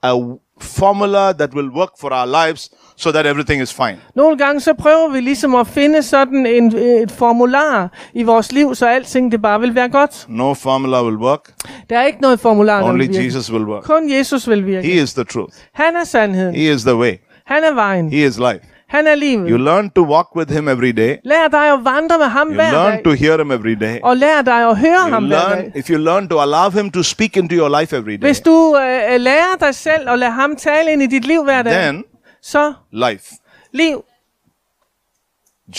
[0.04, 0.14] a
[0.62, 3.98] formula that will work for our lives so that everything is fine.
[4.16, 8.76] Nogle gange så prøver vi ligesom at finde sådan en, et formular i vores liv,
[8.76, 10.26] så alting det bare vil være godt.
[10.30, 11.54] No formula will work.
[11.90, 13.26] Der er ikke noget formular, der Only vil virke.
[13.26, 13.84] Jesus will work.
[13.84, 14.88] Kun Jesus vil virke.
[14.88, 15.54] He is the truth.
[15.74, 16.56] Han er sandheden.
[16.56, 17.14] He is the way.
[17.46, 18.10] Han er vejen.
[18.12, 18.60] He is life.
[18.90, 19.50] Han er livet.
[19.50, 21.16] You learn to walk with him every day.
[21.24, 23.04] Lær dig at vandre med ham You hver learn dag.
[23.04, 24.00] to hear him every day.
[24.04, 25.72] Og lær dig at høre You ham hver learn, dag.
[25.76, 28.76] if you learn to allow him to speak into your life every day, Hvis du
[28.78, 32.04] øh, lærer dig selv at lade ham tale ind i dit liv hver dag, then
[32.42, 33.26] så life.
[33.74, 34.04] liv.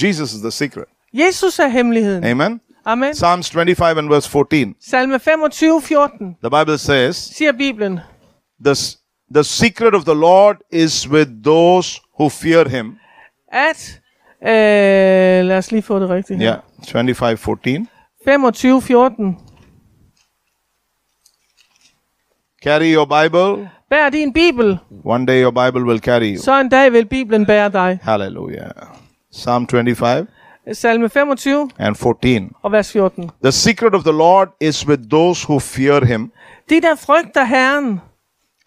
[0.03, 0.85] Jesus is the secret.
[1.15, 2.25] Jesus er hemmeligheden.
[2.25, 2.61] Amen.
[2.85, 3.13] Amen.
[3.13, 4.75] Psalms 25 and verse 14.
[4.91, 8.01] Salme 25, 14 The Bible says, siger Bibelen.
[8.65, 8.75] the,
[9.35, 12.99] the secret of the Lord is with those who fear him.
[13.53, 14.01] at,
[14.43, 14.49] øh,
[15.47, 16.47] lad os lige få det rigtigt her.
[16.49, 17.89] Yeah, 25 14.
[18.25, 19.37] 25, 14.
[22.63, 23.71] Carry your Bible.
[23.91, 26.43] Bær din Bibel, One day your Bible will carry you.
[26.43, 27.99] så en dag vil Bibelen bære dig.
[28.03, 28.71] Hallelujah.
[29.33, 30.27] Psalm 25
[30.73, 32.51] Salme 25 and 14.
[32.63, 33.31] og vers 14.
[33.43, 36.33] The secret of the Lord is with those who fear him,
[36.71, 38.01] De der frygter Herren,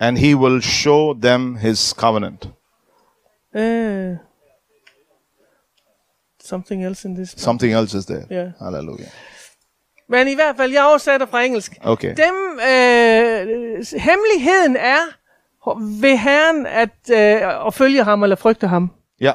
[0.02, 2.50] and he will show them his covenant.
[3.56, 4.18] øh,
[6.44, 7.30] something else in this.
[7.38, 8.26] Something else is there.
[8.32, 8.52] Yeah.
[8.60, 9.10] Hallelujah.
[10.10, 11.78] Men i hvert fald, jeg oversætter fra engelsk.
[11.84, 12.16] Okay.
[12.18, 15.02] Dem, øh, hemmeligheden er
[16.02, 18.92] ved Herren at, øh, at følge ham eller frygte ham.
[19.22, 19.34] Yeah.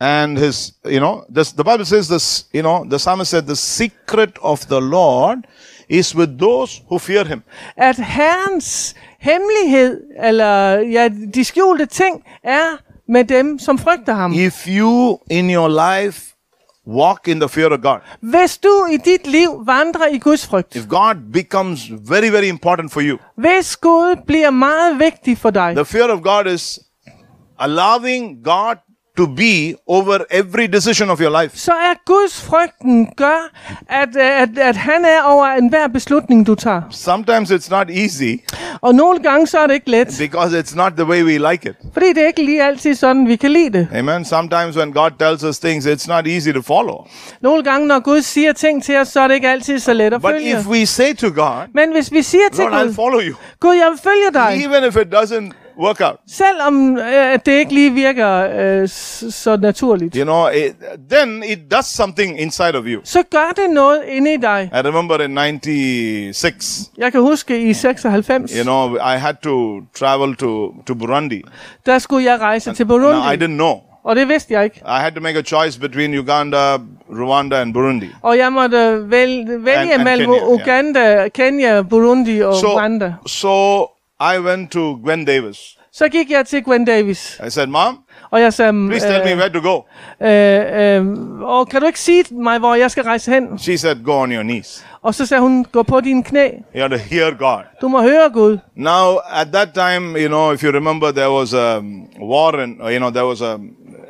[0.00, 3.56] And his, you know, this, the Bible says this, you know, the psalmist said, the
[3.56, 5.38] secret of the Lord
[5.88, 7.42] is with those who fear him.
[7.76, 12.78] At Herrens hemmelighed, eller ja, de skjulte ting, er
[13.08, 14.32] med dem, som frygter ham.
[14.32, 16.26] If you in your life
[16.86, 20.76] walk in the fear of God, Hvis du i dit liv vandrer i Guds frygt,
[20.76, 25.72] if God becomes very, very important for you, hvis Gud bliver meget vigtig for dig,
[25.76, 26.78] the fear of God is
[27.58, 28.76] allowing God
[29.20, 31.58] to be over every decision of your life.
[31.58, 33.50] så er Guds frygten gør,
[33.88, 36.82] at, at, at han er over enhver beslutning, du tager.
[36.90, 38.36] Sometimes it's not easy
[38.80, 41.68] Og nogle gange så er det ikke let, because it's not the way we like
[41.70, 41.74] it.
[41.92, 43.88] fordi det er ikke lige altid sådan, vi kan lide det.
[43.94, 44.24] Amen.
[44.24, 46.96] Sometimes when God tells us things, it's not easy to follow.
[47.40, 50.14] Nogle gange, når Gud siger ting til os, så er det ikke altid så let
[50.14, 50.50] at But følge.
[50.60, 53.74] if we say to God, Men hvis vi siger til Lord, I'll follow you, Gud,
[53.74, 57.90] jeg vil følge dig, even if it doesn't work out, selvom øh, det ikke lige
[57.92, 58.30] virker
[58.60, 60.76] øh, så naturligt, you know, it,
[61.10, 63.00] then it does something inside of you.
[63.04, 64.70] så gør det noget inde i dig.
[64.74, 70.36] I remember in 96, Jeg kan huske i 96, you know, I had to travel
[70.36, 71.42] to, to Burundi.
[71.86, 73.74] der skulle jeg rejse til Now, I Burundi, didn't know.
[74.04, 74.76] og det vidste jeg ikke.
[74.86, 76.76] I had to make a choice between Uganda,
[77.10, 78.08] Rwanda, and Burundi.
[78.22, 80.46] Og jeg måtte vælge, vælge And- and mellem Kenya.
[80.46, 83.12] Uganda, Kenya, Burundi og So, Rwanda.
[83.26, 83.86] so
[84.20, 85.76] I went to Gwen Davis.
[85.92, 87.98] Så gik jeg til Gwen Davis, I said, Mom,
[88.30, 89.82] og jeg sagde, please tell me where to go.
[90.26, 93.58] øh, øh, og kan du ikke sige mig, hvor jeg skal rejse hen?
[93.58, 94.84] She said, Go on your knees.
[95.02, 96.48] Og så sagde hun, gå på dine knæ.
[96.76, 97.62] You have to hear God.
[97.80, 98.58] Du må høre Gud.
[98.76, 101.80] Now, at that time, you know, if you remember, there was a
[102.20, 103.56] war, and you know, there was a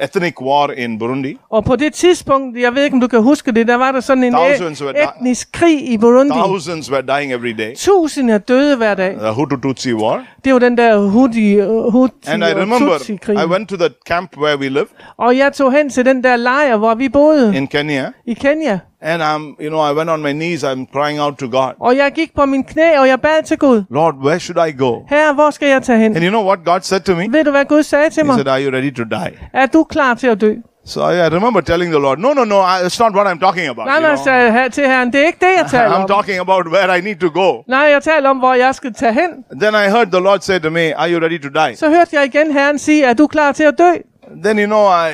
[0.01, 1.37] ethnic war in Burundi.
[1.51, 4.01] Og på det tidspunkt, jeg ved ikke, om du kan huske det, der var der
[4.01, 6.33] sådan en Thousands were e- etnisk krig i Burundi.
[6.33, 7.75] Thousands were dying every day.
[7.77, 9.15] Tusinder døde hver dag.
[9.15, 10.25] The Hutu-Tutsi war.
[10.45, 13.43] Det var den der Houthi, Houthi And I og remember.
[13.45, 16.37] I went to the camp where we lived Og jeg tog hen til den der
[16.37, 18.07] lejr, hvor vi boede in Kenya.
[18.27, 18.79] i Kenya.
[19.03, 20.63] And I'm, you know, I went on my knees.
[20.65, 21.73] I'm crying out to God.
[21.81, 23.83] Og jeg gik på min knæ, og jeg bad til Gud.
[23.91, 24.99] Lord, where should I go?
[25.09, 26.17] Herre, hvor skal jeg tage hen?
[26.17, 27.27] And you know what God said to me?
[27.31, 28.35] Ved du, hvad Gud sagde til He mig?
[28.37, 29.33] said, Are you ready to die?
[29.53, 30.55] Er du klar til at dø?
[30.85, 33.87] So I, remember telling the Lord, No, no, no, it's not what I'm talking about.
[33.87, 36.09] Nej, nej, sagde jeg til herren, det er ikke det, jeg taler I'm om.
[36.09, 37.63] talking about where I need to go.
[37.69, 39.31] Nej, jeg taler om, hvor jeg skal tage hen.
[39.61, 41.77] Then I heard the Lord say to me, Are you ready to die?
[41.77, 43.91] Så hørte jeg igen herren sige, er du klar til at dø?
[44.45, 45.11] Then, you know, I,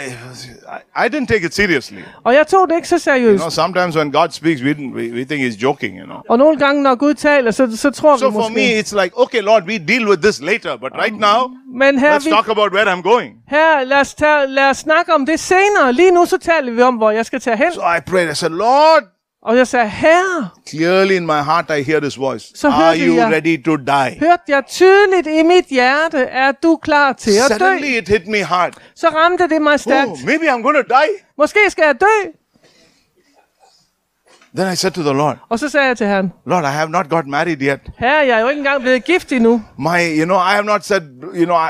[1.05, 1.99] I, didn't take it seriously.
[2.25, 3.41] Og jeg tog det ikke så You seriøst.
[3.41, 6.19] know, sometimes when God speaks, we, we, we think He's joking, you know.
[6.29, 8.55] Og nogle gange, når Gud taler, så, så tror So vi for måske.
[8.55, 12.19] me, it's like, okay, Lord, we deal with this later, but right now, Men her,
[12.19, 13.33] let's vi, talk about where I'm going.
[13.49, 15.93] her lad, os tage, lad os snakke om det senere.
[15.93, 17.73] Lige nu så taler vi om, hvor jeg skal tage hen.
[17.73, 18.31] So I prayed.
[18.33, 19.03] I said, Lord,
[19.47, 22.47] Og jeg sagde, herre, clearly in my heart, I hear this voice.
[22.55, 24.19] Så Are you jeg- ready to die?
[24.21, 27.65] hørte jeg tydeligt i mit hjerte, er du klar til at dø?
[27.65, 28.73] Suddenly, it hit me hard.
[28.97, 30.11] Så ramte det mig stærkt.
[30.11, 31.11] Oh, maybe I'm going to die.
[31.39, 32.31] Måske skal jeg dø.
[34.57, 36.91] Then I said to the Lord, Og så sagde jeg til ham, Lord, I have
[36.91, 37.81] not got married yet.
[37.99, 39.63] herre, jeg er jo ikke engang blevet gift endnu.
[39.79, 41.03] My, you know, I have not said,
[41.35, 41.69] you know, I,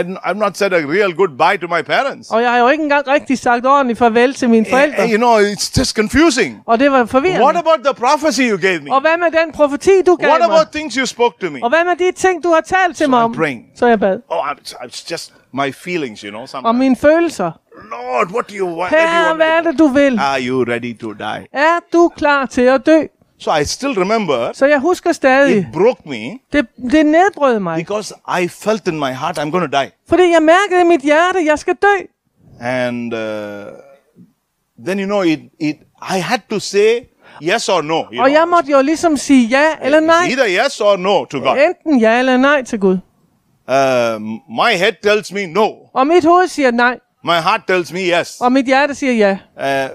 [0.00, 2.30] I, I've not said a real goodbye to my parents.
[2.30, 5.08] Og jeg har jo ikke engang rigtig sagt ordentligt farvel til mine Eh, forældre.
[5.10, 6.60] you know, it's just confusing.
[6.66, 7.58] Og det var What forvirrende.
[7.58, 8.92] about the prophecy you gave me?
[8.92, 10.50] Og hvad med den profeti, du gav What mig?
[10.56, 11.58] about things you spoke to me?
[11.62, 13.34] Og hvad med de ting, du har talt til mig I'm om?
[13.34, 13.62] praying.
[13.76, 14.18] Så jeg bad.
[14.30, 16.42] Oh, I'm, it's just my feelings, you know.
[16.42, 16.78] Og Sometimes.
[16.78, 17.50] mine følelser.
[17.76, 18.90] Lord, what do you want?
[18.94, 20.18] Herre, hvad er det, du vil?
[20.18, 21.46] Are you ready to die?
[21.52, 23.02] Er du klar til at dø?
[23.38, 27.76] So I still remember Så jeg husker stadig, it broke me det, det nedbrød mig.
[27.76, 29.90] because I felt in my heart I'm going to die.
[30.08, 32.04] Fordi jeg mærkede i mit hjerte, jeg skal dø.
[32.60, 33.18] And uh,
[34.86, 35.76] then, you know, it, it,
[36.16, 37.00] I had to say
[37.42, 37.94] yes or no.
[37.94, 38.26] You Og know?
[38.26, 40.24] jeg måtte jo ligesom sige ja eller nej.
[40.28, 41.56] Either yes or no to God.
[41.68, 42.98] Enten ja eller nej til Gud.
[43.68, 45.68] Uh, my head tells me no.
[45.94, 48.36] Og mit hoved siger nej, My heart tells me yes.
[48.40, 49.38] og mit hjerte siger ja.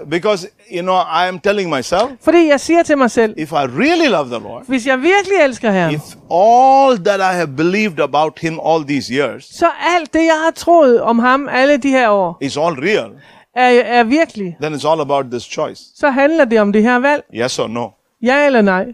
[0.02, 3.52] Uh, because, you know, I am telling myself, Fordi jeg siger til mig selv, if
[3.52, 7.56] I really love the Lord, hvis jeg virkelig elsker Herren, if all that I have
[7.56, 9.66] believed about Him all these years så
[9.96, 13.10] alt det, jeg har troet om ham alle de her år, is all real,
[13.56, 14.56] er, er virkelig.
[14.62, 17.22] then it's all about this choice Så handler det om det her valg.
[17.34, 17.88] yes or no.
[18.22, 18.84] Ja eller nej.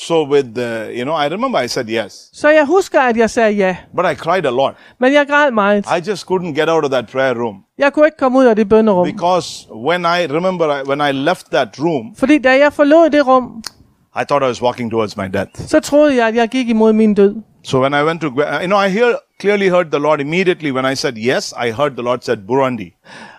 [0.00, 3.30] So, with the, you know, I remember I said yes, Så jeg husker, at jeg
[3.30, 3.76] sagde ja.
[3.96, 4.74] but I cried a lot.
[5.00, 5.84] Men jeg græd meget.
[5.86, 8.56] I just couldn't get out of that prayer room Jeg kunne ikke komme ud af
[8.56, 9.06] det bønderum.
[9.06, 13.26] because when I remember I, when I left that room, Fordi da jeg forlod det
[13.26, 13.62] rum,
[14.20, 15.50] I thought I was walking towards my death.
[15.66, 17.34] så troede jeg, at jeg gik imod min død.
[17.64, 20.92] So when I went to, you know, I hear clearly heard the Lord immediately when
[20.92, 21.54] I said yes.
[21.56, 22.94] I heard the Lord said Burundi.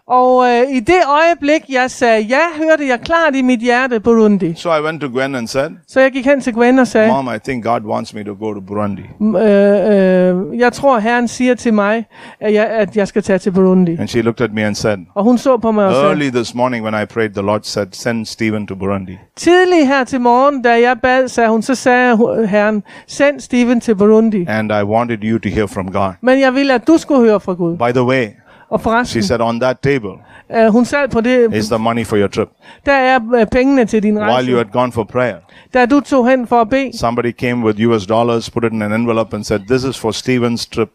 [0.10, 4.54] Og øh, i det øjeblik, jeg sagde ja, hørte jeg klart i mit hjerte Burundi.
[4.56, 7.08] So I went to Gwen and said, Så jeg gik hen til Gwen og sagde,
[7.12, 9.02] Mom, I think God wants me to go to Burundi.
[9.22, 12.06] "M- øh, øh, jeg tror, Herren siger til mig,
[12.42, 13.92] at jeg, at jeg skal tage til Burundi.
[14.00, 16.30] And she looked at me and said, Og hun så på mig og sagde, Early
[16.30, 19.18] this morning when I prayed, the Lord said, Send Stephen to Burundi.
[19.36, 22.18] tidlig her til morgen, da jeg bad, sagde hun, så sagde
[22.48, 24.46] Herren, send Steven til Burundi.
[24.48, 26.12] And I wanted you to hear from God.
[26.22, 27.78] Men jeg ville, at du skulle høre fra Gud.
[27.78, 28.26] By the way,
[28.70, 30.12] Og forresten, she said, On that table
[30.56, 32.48] øh, hun sad på det, is the money for your trip.
[32.86, 35.36] der er øh, pengene til din While you had gone for prayer,
[35.74, 38.82] Da du tog hen for at bede, somebody came with US dollars, put it in
[38.82, 40.90] an envelope, and said, This is for Stephen's trip.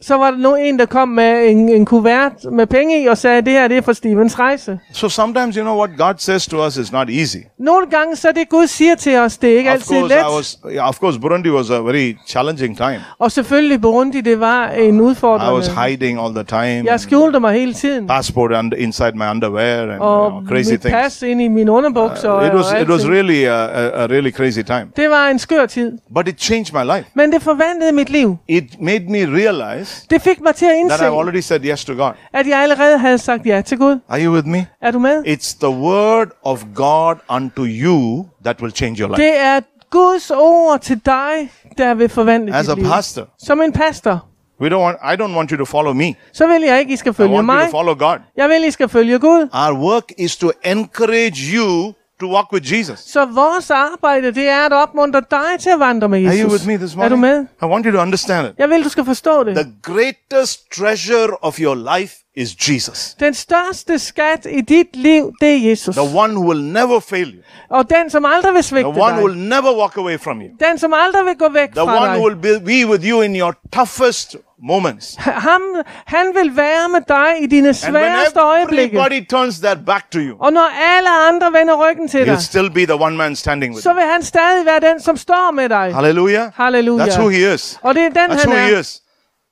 [0.00, 3.18] Så var der nu en, der kom med en, en kuvert med penge i og
[3.18, 4.78] sagde, det her det er for Stevens rejse.
[4.92, 7.36] So sometimes, you know, what God says to us is not easy.
[7.58, 10.20] Nogle gange så det Gud siger til os, det er ikke Of altid course, let.
[10.20, 13.00] I was, yeah, of course, Burundi was a very challenging time.
[13.18, 16.90] Og selvfølgelig Burundi, det var en I was hiding all the time.
[16.90, 18.06] Jeg skjulte mig hele tiden.
[18.06, 20.92] Passport under, inside my underwear and you Og know, crazy things.
[20.92, 22.32] pas ind i mine underbukser.
[22.32, 24.86] Uh, it og was it was really a, a, a really crazy time.
[24.96, 25.92] Det var en skør tid.
[26.14, 27.04] But it changed my life.
[27.14, 28.36] Men det forvandlede mit liv.
[28.48, 31.84] It made me realize Det fik mig til at that indse, I've already said yes
[31.84, 32.12] to God.
[32.32, 33.98] at jeg allerede havde sagt ja til Gud.
[34.08, 34.66] Are you with me?
[34.82, 35.24] Er du med?
[35.26, 39.22] It's the word of God unto you that will change your life.
[39.22, 39.60] Det er
[39.90, 42.92] Guds ord til dig, der vil forvandle As a dit liv.
[42.92, 44.24] pastor, Som en pastor,
[44.60, 44.96] we don't want.
[45.12, 46.14] I don't want you to follow me.
[46.32, 47.64] så vil jeg ikke, I skal I følge want you mig.
[47.64, 48.16] to follow God.
[48.36, 49.48] Jeg vil, I skal følge Gud.
[49.52, 52.98] Our work is to encourage you to walk with Jesus.
[52.98, 56.66] Så vores arbejde, det er at opmuntre dig til at vandre med Are you with
[56.66, 57.20] me this Er du morning?
[57.20, 57.46] med?
[57.62, 58.54] I want you to understand it.
[58.58, 59.56] Jeg vil, du skal forstå det.
[59.56, 63.14] The greatest treasure of your life is Jesus.
[63.20, 65.96] Den største skat i dit liv, det er Jesus.
[65.96, 67.42] The one who will never fail you.
[67.70, 70.48] Og den, som aldrig vil The svigte one who will never walk away from you.
[70.70, 73.36] Den, som aldrig vil gå væk The fra one who will be with you in
[73.36, 75.14] your toughest moments.
[75.18, 75.60] Ham,
[76.06, 78.96] han vil være med dig i dine sværeste øjeblikke.
[78.96, 82.40] everybody turns their back to you, Og når alle andre vender ryggen til dig, he'll
[82.42, 85.50] still be the one man standing with så vil han stadig være den, som står
[85.50, 85.94] med dig.
[85.94, 86.50] Hallelujah.
[86.54, 87.04] Halleluja.
[87.04, 87.78] That's who he is.
[87.82, 88.78] Og det er den, That's han who he er.
[88.80, 89.00] is.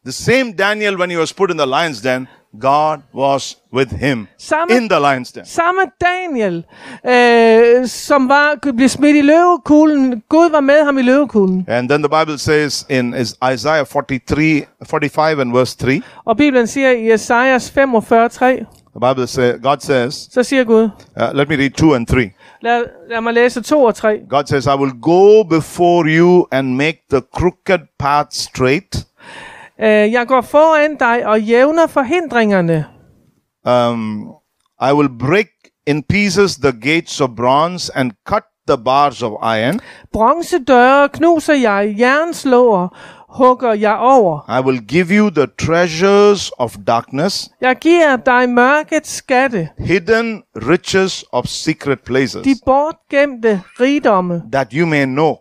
[0.05, 2.29] The same Daniel, when he was put in the lion's den,
[2.61, 5.47] God was with him Samme- in the lion's den.
[5.47, 6.65] Samme Daniel,
[7.07, 10.23] øh, som var, blev smidt i løvekuglen.
[10.29, 11.65] Gud var med ham i løvekuglen.
[11.69, 16.67] And then the Bible says in Is- Isaiah 43, 45 and verse 3, Og Bibelen
[16.67, 18.65] siger i Esajas 45:3,
[19.01, 22.31] the Bible says, God says, så siger Gud, uh, let me read 2 and 3.
[22.63, 24.19] lad, lad mig læse 2 og 3.
[24.31, 29.07] God says, I will go before you and make the crooked path straight.
[29.83, 32.87] Øh, jeg går foran dig og jævner forhindringerne.
[33.69, 34.29] Um,
[34.91, 35.47] I will break
[35.87, 39.81] in pieces the gates of bronze and cut the bars of iron.
[40.13, 42.97] Bronzedøre knuser jeg, jernslår
[43.29, 44.59] hugger jeg over.
[44.59, 51.25] I will give you the treasures of darkness, Jeg giver dig mørkets skatte, hidden riches
[51.33, 55.37] of secret places, de bortgemte rigdomme, that you may know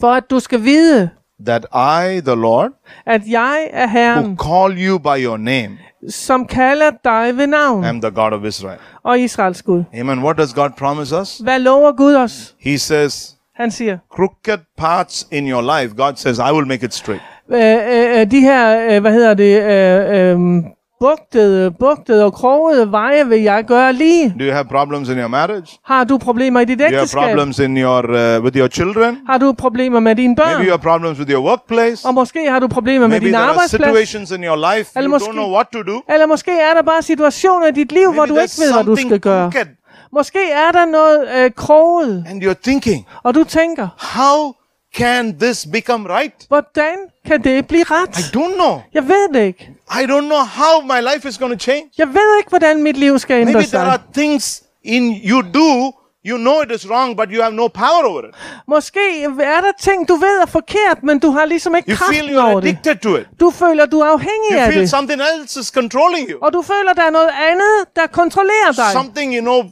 [0.00, 1.10] for at du skal vide,
[1.46, 2.70] that I, the Lord,
[3.06, 5.78] at jeg er who Herren, call you by your name,
[6.08, 8.78] som kalder dig ved navn, am the God of Israel.
[9.02, 9.84] og Israels Gud.
[10.00, 10.18] Amen.
[10.18, 11.38] What does God promise us?
[11.38, 12.54] Hvad lover Gud os?
[12.60, 16.94] He says, Han siger, crooked paths in your life, God says, I will make it
[16.94, 17.22] straight.
[17.52, 20.64] øh, øh, øh, de her, øh, hvad hedder det, øh, øh,
[21.08, 24.34] bugtede, bugtede og krogede veje vil jeg gøre lige.
[24.38, 25.66] Do you have problems in your marriage?
[25.84, 27.22] Har du problemer i dit Do you have ægteskab?
[27.22, 27.98] problems in your
[28.38, 29.18] uh, with your children?
[29.26, 30.46] Har du problemer med dine børn?
[30.48, 32.08] Maybe you have problems with your workplace.
[32.08, 33.84] Og måske har du problemer med Maybe din there are arbejdsplads.
[34.08, 36.02] situations in your life you Eller don't måske- know what to do.
[36.12, 38.84] Eller måske er der bare situationer i dit liv, hvor Maybe du ikke ved, hvad
[38.84, 39.50] du skal gøre.
[39.52, 39.70] crooked,
[40.12, 44.52] Måske er der noget øh, kroget, and you're thinking, og du tænker, how
[44.94, 46.34] can this become right?
[46.48, 48.16] hvordan kan det blive I ret?
[48.36, 48.80] don't know.
[48.94, 49.70] Jeg ved det ikke.
[49.90, 51.84] I don't know how my life is going to change.
[51.98, 53.92] Jeg ved ikke, hvordan mit liv skal ændre Maybe there sig.
[53.92, 55.92] are things in you do
[56.26, 58.34] you know it is wrong, but you have no power over it.
[58.68, 62.28] Måske er der ting, du ved er forkert, men du har ligesom ikke You feel
[62.38, 62.68] you're over det.
[62.68, 63.26] addicted to it.
[63.40, 64.90] Du føler, du er afhængig You af feel det.
[64.90, 66.38] something else is controlling you.
[66.42, 68.92] Og du føler, der er noget andet, der kontrollerer dig.
[68.92, 69.62] Something you know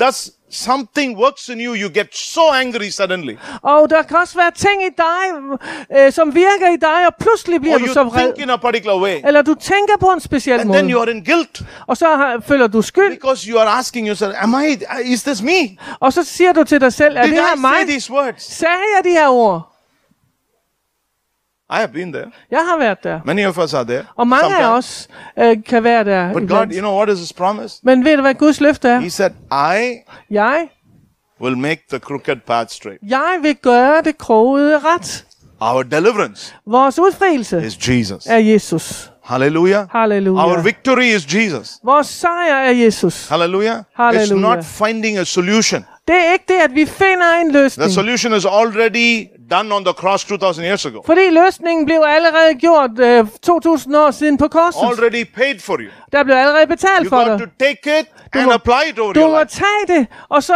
[0.00, 1.74] does something works in you.
[1.74, 5.24] You get so angry suddenly, Og der kan også være ting i dig,
[5.98, 8.22] øh, som virker i dig, og pludselig bliver or du så vred.
[8.24, 11.10] think in a particular way, Eller du tænker på en speciel and then you måde.
[11.10, 13.10] are in guilt Og så har, føler du skyld.
[13.10, 14.76] because you are asking yourself, "Am I?
[15.12, 15.76] Is this me?
[16.00, 17.74] Og så siger du til dig selv, er Did det her I mig?
[17.80, 19.69] say these words?" Sagde jeg de her ord?
[21.72, 22.26] I have been there.
[22.50, 23.20] Jeg har været der.
[23.24, 24.04] Many of us are there.
[24.16, 25.08] Og mange af sometimes.
[25.38, 26.32] os øh, kan være der.
[26.32, 27.76] But God, you know what is His promise?
[27.82, 28.98] Men ved du, hvad Guds løfte er?
[29.00, 29.94] He said, "I
[30.30, 30.68] Jeg,
[31.42, 35.24] will make the crooked path straight." jeg vil gøre det krogede ret.
[35.60, 38.26] Our deliverance Vores udfrielse is Jesus.
[38.26, 39.10] er Jesus.
[39.24, 39.86] Hallelujah.
[39.90, 40.44] Hallelujah.
[40.46, 41.70] Our victory is Jesus.
[41.84, 43.28] Vores sejr er Jesus.
[43.28, 43.82] Hallelujah.
[43.96, 44.26] Hallelujah.
[44.26, 45.84] It's not finding a solution.
[46.08, 49.92] Det er ikke det, at vi finder en The solution is already done on the
[49.92, 51.00] cross 2000 years ago.
[51.06, 54.80] Fordi løsningen blev allerede gjort øh, 2000 år siden på korset.
[54.82, 55.90] Already paid for you.
[56.12, 57.46] Der blev allerede betalt You for got dig.
[57.48, 59.60] to take it and må- apply it over Du your må life.
[59.62, 60.54] tage det, og så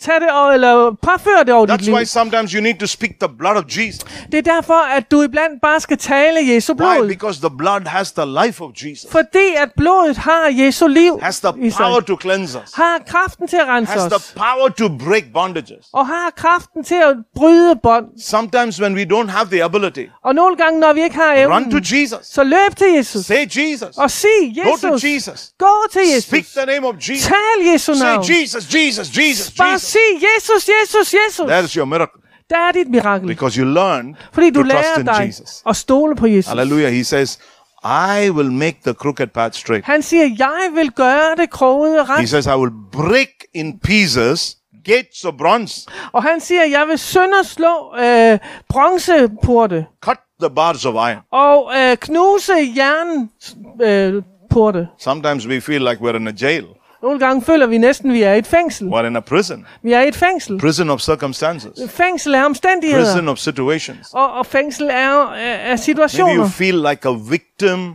[0.00, 1.94] tage det over, eller påføre det over dit That's liv.
[1.94, 4.00] why sometimes you need to speak the blood of Jesus.
[4.32, 6.76] Det er derfor, at du iblandt bare skal tale Jesu Why?
[6.98, 7.08] blod.
[7.08, 9.10] Because the blood has the life of Jesus.
[9.12, 12.72] Fordi at blodet har Jesu liv Has the power to cleanse us.
[12.74, 14.12] Har kraften til at rense Has os.
[14.12, 15.86] the power to break bondages.
[15.92, 18.04] Og har kraften til at bryde bånd.
[18.24, 21.70] Sometimes when we don't have the ability, Og nogle gange, når vi ikke har run
[21.70, 22.18] to Jesus.
[22.22, 23.26] så løb til Jesus.
[23.26, 23.96] Say Jesus.
[23.96, 24.30] Og sig
[24.64, 25.04] Go to Jesus.
[25.04, 25.50] Jesus.
[25.58, 27.26] Gå til Speak the name of Jesus.
[27.26, 28.24] Tal Jesu Say navn.
[28.30, 29.88] Jesus, Jesus, Jesus, Bare Jesus.
[29.88, 30.00] sig
[30.36, 31.46] Jesus, Jesus, Jesus.
[31.48, 32.20] That is your miracle
[32.50, 33.26] Der er dit mirakel.
[33.28, 35.62] because you learned Fordi du to trust lærer in dig Jesus.
[35.66, 36.48] at stole på Jesus.
[36.48, 36.92] Hallelujah.
[36.92, 37.38] He says,
[37.84, 39.84] I will make the crooked path straight.
[39.84, 45.24] Han siger, jeg vil gøre det krogede He says, I will break in pieces gates
[45.24, 51.16] of bronze, Og han siger, jeg vil sønderslå øh, bronzeporte cut the bars of iron.
[51.32, 53.90] og øh, knuse jernporte.
[54.16, 54.88] Øh, porte.
[54.98, 56.64] Sometimes we feel like we're in a jail,
[57.02, 58.88] Nogle gange føler vi næsten, at vi er i et fængsel.
[58.88, 60.58] we're in a prison, Vi er i et fængsel.
[60.60, 63.04] prison of circumstances, Fængsel er omstændigheder.
[63.04, 64.08] prison of situations.
[64.12, 66.48] Og, og fængsel er, er, er Maybe you situationer.
[66.48, 67.94] feel like a victim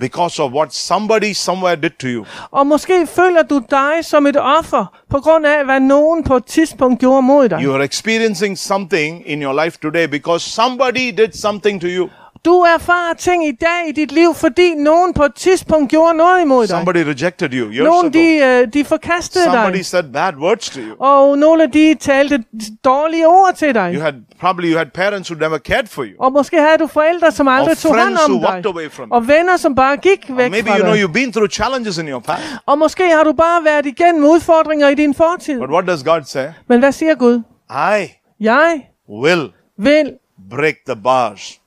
[0.00, 2.26] because of what somebody somewhere did to you.
[2.50, 6.44] Og måske føler du dig som et offer, på grund af, hvad nogen på et
[6.44, 7.62] tidspunkt gjorde mod dig.
[7.62, 12.08] You are experiencing something in your life today because somebody did something to you.
[12.44, 16.42] Du erfarer ting i dag i dit liv, fordi nogen på et tidspunkt gjorde noget
[16.42, 16.68] imod dig.
[16.68, 19.86] Somebody rejected you years Nogen, de, øh, de forkastede Somebody dig.
[19.86, 20.94] said bad words to you.
[21.04, 22.44] Og nogle af de talte
[22.84, 23.92] dårlige ord til dig.
[23.94, 26.24] You had probably you had parents who never cared for you.
[26.24, 28.66] Og måske havde du forældre, som aldrig tog hånd om dig.
[28.66, 29.14] away from you.
[29.14, 31.04] Og venner, som bare gik væk maybe fra you know dig.
[31.04, 32.42] you've been through challenges in your past.
[32.66, 35.58] Og måske har du bare været igennem udfordringer i din fortid.
[35.60, 36.46] But what does God say?
[36.68, 37.42] Men hvad siger Gud?
[37.70, 38.06] I
[38.40, 40.12] Jeg will vil
[40.50, 41.60] break the bars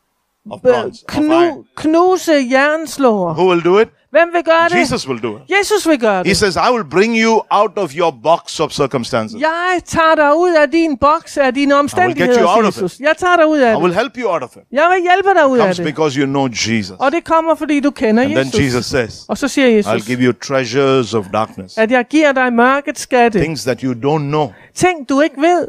[0.51, 1.05] of bronze.
[1.09, 1.27] Of iron.
[1.29, 3.33] knu, knuse jernslåer.
[3.33, 3.87] Who will do it?
[4.11, 4.79] Hvem vil gøre det?
[4.79, 5.41] Jesus will do it.
[5.57, 6.37] Jesus vil gøre He det.
[6.37, 9.41] says, I will bring you out of your box of circumstances.
[9.41, 12.83] Jeg tager dig ud af din boks, af dine you omstændigheder, out siger of it.
[12.83, 12.99] Jesus.
[12.99, 13.81] Jeg tager dig ud af I det.
[13.83, 14.61] will help you out of it.
[14.71, 15.85] Jeg vil hjælpe dig ud It af comes det.
[15.85, 16.95] because you know Jesus.
[16.99, 18.59] Og det kommer, fordi du kender And then Jesus.
[18.59, 21.77] Jesus says, Og så siger I'll Jesus, give you treasures of darkness.
[21.77, 23.39] at jeg giver dig mørkets skatte.
[23.39, 24.47] Things that you don't know.
[24.75, 25.67] Ting, du ikke ved.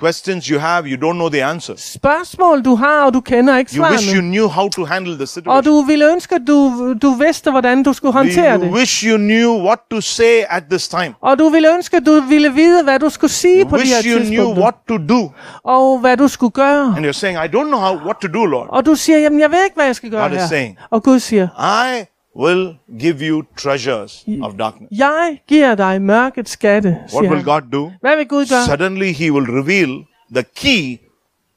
[0.00, 1.92] Questions you have, you don't know the answers.
[1.92, 4.28] Spørgsmål, du har, og du kender ikke You wish you svarene.
[4.30, 5.64] knew how to handle the Og situation.
[5.64, 8.72] du ville ønske, at du, du vidste, hvordan du skulle håndtere You det.
[8.72, 11.14] wish you knew what to say at this time.
[11.22, 13.82] Og du ville ønske, at du ville vide, hvad du skulle sige You på de
[13.82, 15.30] her wish you knew what to do.
[15.64, 16.94] Og hvad du skulle gøre.
[16.96, 18.66] And you're saying, I don't know how what to do, Lord.
[18.70, 20.46] Og du siger, jamen jeg ved ikke, hvad jeg skal gøre God is her.
[20.48, 21.48] saying, Og Gud siger,
[21.96, 22.04] I
[22.40, 24.98] will give you treasures of darkness.
[24.98, 27.44] jeg giver dig mørkets skatte, What siger will han.
[27.44, 27.92] God do?
[28.00, 28.64] Hvad vil Gud gøre?
[28.76, 30.98] Suddenly he will reveal the key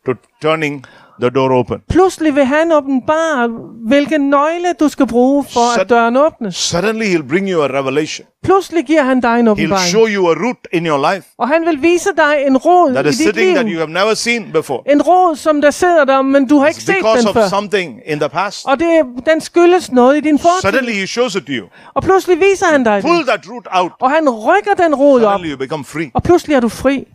[0.06, 0.86] to turning
[1.24, 1.78] the door open.
[1.90, 3.50] Pludselig vil han åbenbare,
[3.88, 6.56] hvilken nøgle du skal bruge for, Sud- at døren åbnes.
[6.56, 8.26] Suddenly he'll bring you a revelation.
[8.44, 9.90] Pludselig giver han dig en He'll åbenbaring.
[9.92, 13.06] show you a root in your life Og han vil vise dig en rod that
[13.06, 13.74] i dit sitting that liv.
[13.74, 14.80] you have never seen before.
[14.92, 17.34] En rod, som der sidder der, men du har ikke It's set because den of
[17.34, 17.48] før.
[17.50, 18.66] something in the past.
[18.68, 18.88] Og det,
[19.26, 20.62] den skyldes noget i din fortid.
[20.72, 21.66] Suddenly he shows it to you.
[21.96, 23.28] Og pludselig viser han dig Pull det.
[23.28, 23.92] that root out.
[24.02, 25.32] Og han rykker den rod op.
[25.40, 26.12] Suddenly you become free.
[26.14, 27.08] Og pludselig er du fri.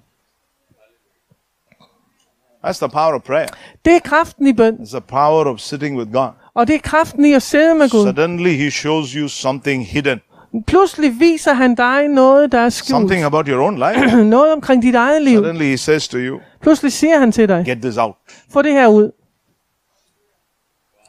[2.69, 3.47] That's the power of prayer.
[3.85, 4.75] Det er kraften i bøn.
[4.75, 6.29] It's the power of sitting with God.
[6.55, 8.07] Og det er kraften i at sidde med Gud.
[8.07, 10.21] Suddenly he shows you something hidden.
[10.67, 12.89] Pludselig viser han dig noget, der er skjult.
[12.89, 14.17] Something about your own life.
[14.25, 15.39] Noget omkring dit eget liv.
[15.39, 18.15] Suddenly he says to you, Pludselig siger han til dig, get this out.
[18.53, 19.11] få det her ud.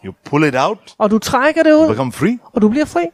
[0.05, 2.39] You pull it out, Og du trækker det ud, become free.
[2.53, 3.05] og du bliver fri.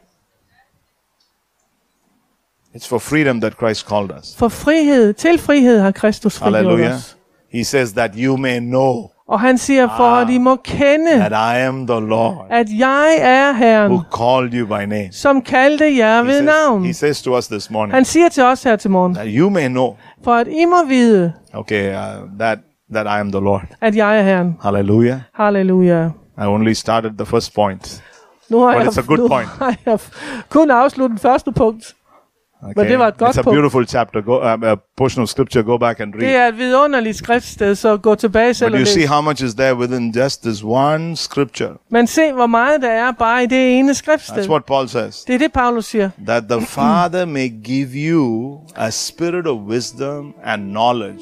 [2.76, 4.36] It's for freedom that Christ called us.
[4.36, 7.16] For frihed, til frihed har Kristus frigjort os.
[7.52, 11.32] He says that you may know Og han siger, for at I må kende, that
[11.32, 15.08] I am the Lord at jeg er who Herren, called you by name.
[15.12, 16.84] som kaldte jer He ved says, navn.
[16.84, 19.50] he says to us this morning Han siger til os her til morgen, that you
[19.50, 19.94] may know,
[20.24, 22.58] for at I må vide, okay, uh, that
[22.94, 23.62] that I am the Lord.
[23.80, 24.56] at jeg er Herren.
[24.62, 25.18] Hallelujah.
[25.34, 26.06] Halleluja.
[26.38, 28.02] I only started the first point.
[28.48, 29.48] Nu har, But jeg, it's a good nu point.
[29.48, 29.98] har jeg
[30.48, 31.94] kun afsluttet den første punkt.
[32.62, 32.90] Okay.
[32.90, 33.54] det var et godt it's a punkt.
[33.54, 34.20] beautiful chapter.
[34.20, 35.62] Go, um, a portion of scripture.
[35.62, 36.34] Go back and Det read.
[36.34, 39.74] er et vidunderligt skriftsted, så gå tilbage selv But you see how much is there
[39.76, 41.70] within just this one scripture.
[41.90, 44.42] Men se, hvor meget der er bare i det ene skriftsted.
[44.44, 45.16] That's what Paul says.
[45.24, 46.10] Det er det, Paulus siger.
[46.26, 51.20] That the Father may give you a spirit of wisdom and knowledge,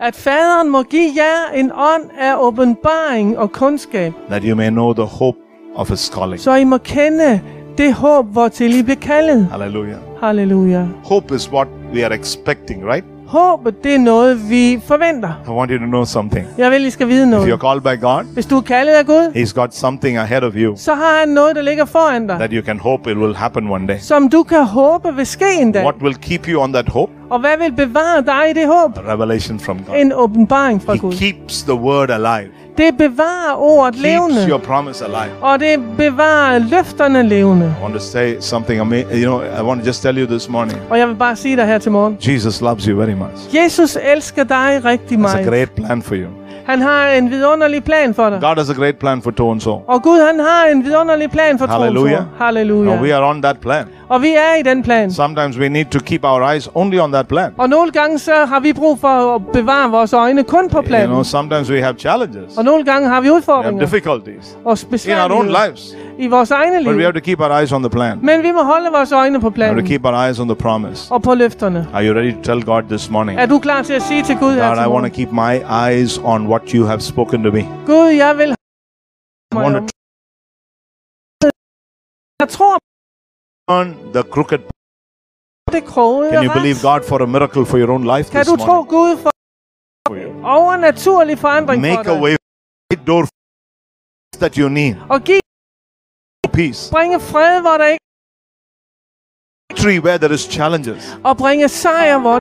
[0.00, 4.92] At faderen må give jer en ånd af åbenbaring og kundskab, that you may know
[4.92, 5.38] the hope
[5.74, 6.40] of his calling.
[6.40, 7.40] så I må kende
[7.78, 9.46] det håb, hvortil I blev kaldet.
[9.50, 9.96] Hallelujah.
[10.22, 10.86] Halleluja.
[11.04, 13.04] Hope is what we are expecting, right?
[13.26, 15.28] Håbet, det er noget, vi forventer.
[15.46, 16.46] I want you to know something.
[16.58, 17.52] Jeg vil, I skal vide If noget.
[17.52, 20.52] you're called by God, Hvis du er kaldet af Gud, He's got something ahead of
[20.56, 23.34] you så har han noget, der ligger foran dig, that you can hope it will
[23.36, 23.96] happen one day.
[24.00, 25.82] som du kan håbe vil ske en dag.
[25.82, 27.12] What will keep you on that hope?
[27.30, 28.98] Og hvad vil bevare dig i det håb?
[29.08, 29.96] A revelation from God.
[29.96, 31.12] En åbenbaring fra He Gud.
[31.12, 32.50] keeps the word alive.
[32.78, 34.48] Det bevarer ordet levende.
[34.48, 35.32] your promise alive.
[35.42, 37.74] Og det bevarer løfterne levende.
[37.80, 39.22] I want to say something amazing.
[39.24, 40.78] You know, I want to just tell you this morning.
[40.90, 42.16] Og jeg vil bare sige dig her til morgen.
[42.28, 43.56] Jesus loves you very much.
[43.62, 45.48] Jesus elsker dig rigtig It's a meget.
[45.48, 46.28] great plan for you.
[46.66, 48.38] Han har en vidunderlig plan for dig.
[48.40, 49.80] God has a great plan for Soul.
[49.86, 52.16] Og Gud han har en vidunderlig plan for Halleluja.
[52.16, 52.46] troens ord.
[52.46, 52.92] Halleluja.
[52.92, 53.84] And we are on that plan.
[54.08, 55.10] Og vi er i den plan.
[55.12, 57.54] Sometimes we need to keep our eyes only on that plan.
[57.58, 60.82] Og nogle gange så har vi brug for at bevare vores øjne kun på You
[60.82, 61.24] know, planen.
[61.24, 65.12] sometimes we have challenges, Og nogle gange har vi we have udfordringer difficulties og in
[65.12, 65.96] our own lives.
[66.18, 67.00] i vores egne But we liv.
[67.02, 68.18] have to keep our eyes on the plan.
[68.22, 70.48] Men vi må holde vores øjne på We have to planen keep our eyes on
[70.48, 71.12] the promise.
[71.12, 71.88] og på løfterne.
[71.94, 73.40] Are you ready to tell God this morning?
[73.40, 75.54] Er du klar til at sige til Gud her God, I want to keep my
[75.88, 77.64] eyes on what you have spoken to me.
[77.86, 78.50] Gud, jeg vil
[79.54, 79.82] I want to
[82.40, 82.78] Jeg tror
[83.68, 84.60] turn the crooked.
[85.70, 88.66] Can you believe God for a miracle for your own life Kan this du tro
[88.66, 88.90] morning?
[88.90, 89.30] Gud for
[90.08, 90.16] For
[90.56, 92.22] overnaturlig forandring for Make a dig?
[92.22, 92.36] way,
[92.90, 93.22] right door
[94.42, 94.94] that you need.
[95.10, 95.40] Og giv
[96.52, 96.90] Peace.
[96.92, 98.04] bringe fred, hvor der ikke
[99.70, 101.02] Victory where there is challenges.
[101.24, 102.38] og bringe sejr, hvor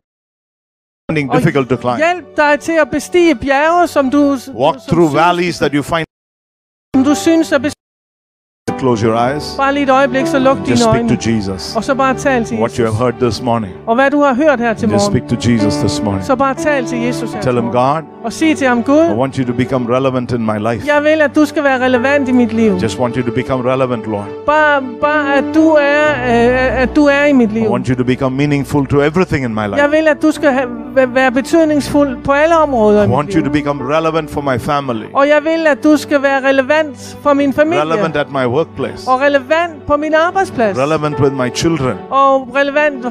[1.09, 1.97] Finding Og difficult to climb.
[1.97, 4.21] hjælp dig til at bestige bjerge, som du,
[4.63, 6.05] Walk som through synes, valleys that you find.
[6.95, 7.72] som du synes er.
[8.83, 9.53] Close your eyes.
[9.57, 11.09] Bare lige et øjeblik, så luk Just dine speak øjne.
[11.17, 11.75] to Jesus.
[11.75, 12.97] Og så bare tal til What you Jesus.
[12.99, 13.73] have heard this morning.
[13.87, 16.25] Og hvad du har hørt her til Just morgen, speak to Jesus this morning.
[16.25, 18.03] så bare tal til Jesus her Tell til him, morgen.
[18.03, 20.87] God, Og sig til ham, I Gud, want you to become relevant in my life.
[20.93, 22.73] jeg vil, at du skal være relevant i mit liv.
[22.81, 24.25] Just want you to become relevant, Lord.
[24.45, 27.69] Bare, bare at, du er, øh, at du er i mit I liv.
[27.71, 29.75] want you to become meaningful to everything in my life.
[29.81, 33.15] Jeg vil, at du skal have, væ- være betydningsfuld på alle områder i I mit
[33.15, 33.53] want you to liv.
[33.63, 35.05] become relevant for my family.
[35.13, 37.81] Og jeg vil, at du skal være relevant for min familie.
[37.81, 38.45] Relevant at my
[38.79, 39.09] workplace.
[39.11, 40.77] Og relevant på min arbejdsplads.
[40.77, 41.97] Relevant with my children.
[42.09, 43.05] Og relevant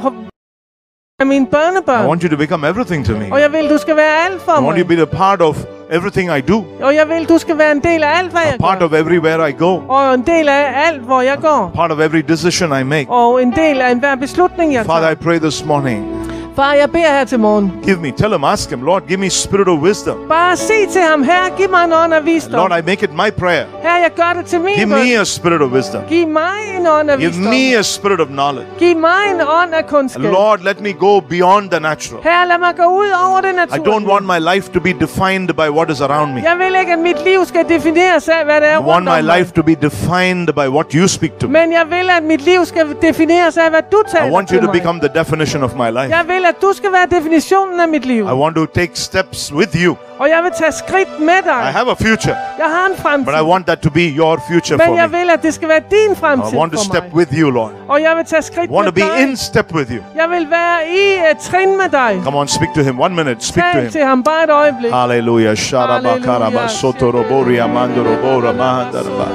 [1.21, 3.29] af mine I want you to become everything to me.
[3.33, 5.43] Og jeg vil, du skal være alt for I want you to be a part
[5.43, 6.65] of everything I do.
[6.83, 8.87] Og jeg vil, du skal være en del af alt, hvad A jeg part gør.
[8.87, 9.81] of everywhere I go.
[9.89, 11.71] Og en del af alt, hvor jeg går.
[11.75, 13.07] Part of every decision I make.
[13.11, 15.15] Og en del af enhver beslutning, jeg Father, I tager.
[15.15, 16.32] pray this morning.
[16.57, 17.73] Far, jeg beder her til morgen.
[17.85, 20.17] Give me, tell him, ask him, Lord, give me spirit of wisdom.
[20.29, 22.53] Bare sig til ham, her, giv mig en ånd af visdom.
[22.69, 23.65] Lord, I make it my prayer.
[23.83, 26.03] Her, jeg gør det til min Give me a spirit of wisdom.
[26.09, 27.45] Giv mig en ånd af Give visdom.
[27.55, 28.67] me a spirit of knowledge.
[28.79, 30.23] Giv mig en ånd af kundskab.
[30.23, 32.23] Lord, let me go beyond the natural.
[32.23, 33.87] Her, lad mig gå ud over det I naturlige.
[33.93, 36.41] don't want my life to be defined by what is around me.
[36.51, 39.09] Jeg vil ikke, at mit liv skal defineres af, hvad det er I want rundt
[39.09, 39.39] om my mig.
[39.39, 41.53] life to be defined by what you speak to me.
[41.53, 44.55] Men jeg vil, at mit liv skal defineres af, hvad du taler I want you
[44.57, 44.81] til to mig.
[44.81, 46.11] become the definition of my life.
[46.17, 48.23] Jeg vil, at du skal være definitionen af mit liv.
[48.25, 49.97] I want to take steps with you.
[50.19, 51.53] Og jeg vil tage skridt med I dig.
[51.79, 52.87] have a future, Jeg har
[53.17, 55.19] en but I want that to be your future Men for jeg me.
[55.19, 57.15] vil, at det skal være din I want to for step mig.
[57.15, 57.71] with you, Lord.
[57.89, 59.23] Og jeg vil tage skridt I want to be dig.
[59.23, 60.03] in step with you.
[60.17, 62.21] Jeg vil være i et trin med dig.
[62.25, 63.01] Come on, speak to him.
[63.01, 63.45] One minute.
[63.45, 63.91] Speak to Tal him.
[63.93, 64.93] til ham bare et øjeblik.
[64.93, 65.57] Hallelujah.
[65.57, 66.71] Sharabakaraba Hallelujah.
[66.71, 69.27] sotorobori amandorobora mahandaraba.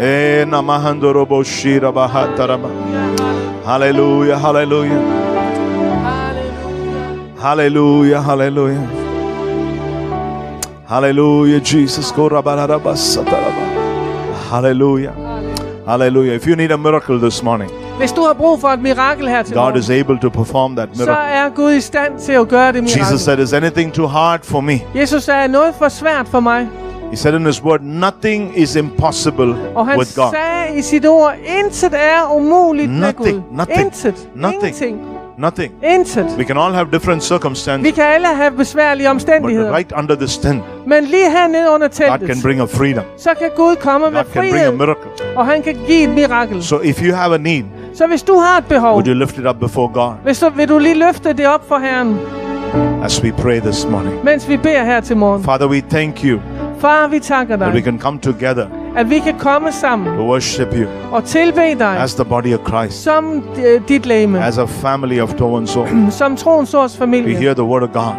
[0.00, 2.68] Eh, namahandorobo shirabahataraba.
[3.66, 4.40] Hallelujah.
[4.40, 5.35] Hallelujah.
[7.38, 8.20] Hallelujah.
[8.22, 8.88] Hallelujah.
[10.88, 11.60] Hallelujah.
[11.60, 12.10] Jesus.
[14.50, 15.12] Hallelujah.
[15.86, 16.32] Hallelujah.
[16.34, 19.42] If you need a miracle this morning, Hvis du har brug for et mirakel her
[19.42, 21.32] til God morgen, is able to perform that så miracle.
[21.34, 24.60] er Gud i stand til at gøre det Jesus said, Is anything too hard for
[24.60, 24.80] me?
[24.94, 26.68] Jesus sagde, er noget for svært for mig.
[27.10, 30.30] He said in his word, Nothing is impossible Og han with God.
[30.32, 31.34] sagde i sit ord,
[31.64, 33.56] intet er umuligt med Nothing, Gud.
[33.56, 34.28] nothing, Intet.
[34.34, 34.62] nothing.
[34.62, 35.15] Ingenting.
[35.38, 35.72] Nothing.
[35.82, 36.26] Intet.
[36.38, 39.76] We can all have different circumstances, Vi kan alle have besværlige but omstændigheder.
[39.76, 43.04] right under this tent, Men lige hernede under God can bring a freedom.
[43.18, 45.10] så kan Gud komme med God can bring a frihed, miracle.
[45.36, 46.62] og han kan give et mirakel.
[46.64, 47.62] So if you have a need,
[47.94, 50.48] Så hvis du har et behov, would you lift it up before God hvis du,
[50.50, 52.18] vil du lige løfte det op for Herren,
[53.04, 54.24] as we pray this morning?
[54.24, 55.44] mens vi beder her til morgen.
[55.44, 56.40] Father, we thank you
[56.80, 58.66] Far, vi takker that we can come together
[58.96, 60.86] at vi kan komme sammen to worship you.
[61.12, 65.20] og tilbe dig as the body of Christ, som øh, dit læme, as a family
[65.20, 65.30] of
[65.66, 65.88] Soul.
[66.10, 67.36] som troens års We familie.
[67.36, 68.12] hear the word of God,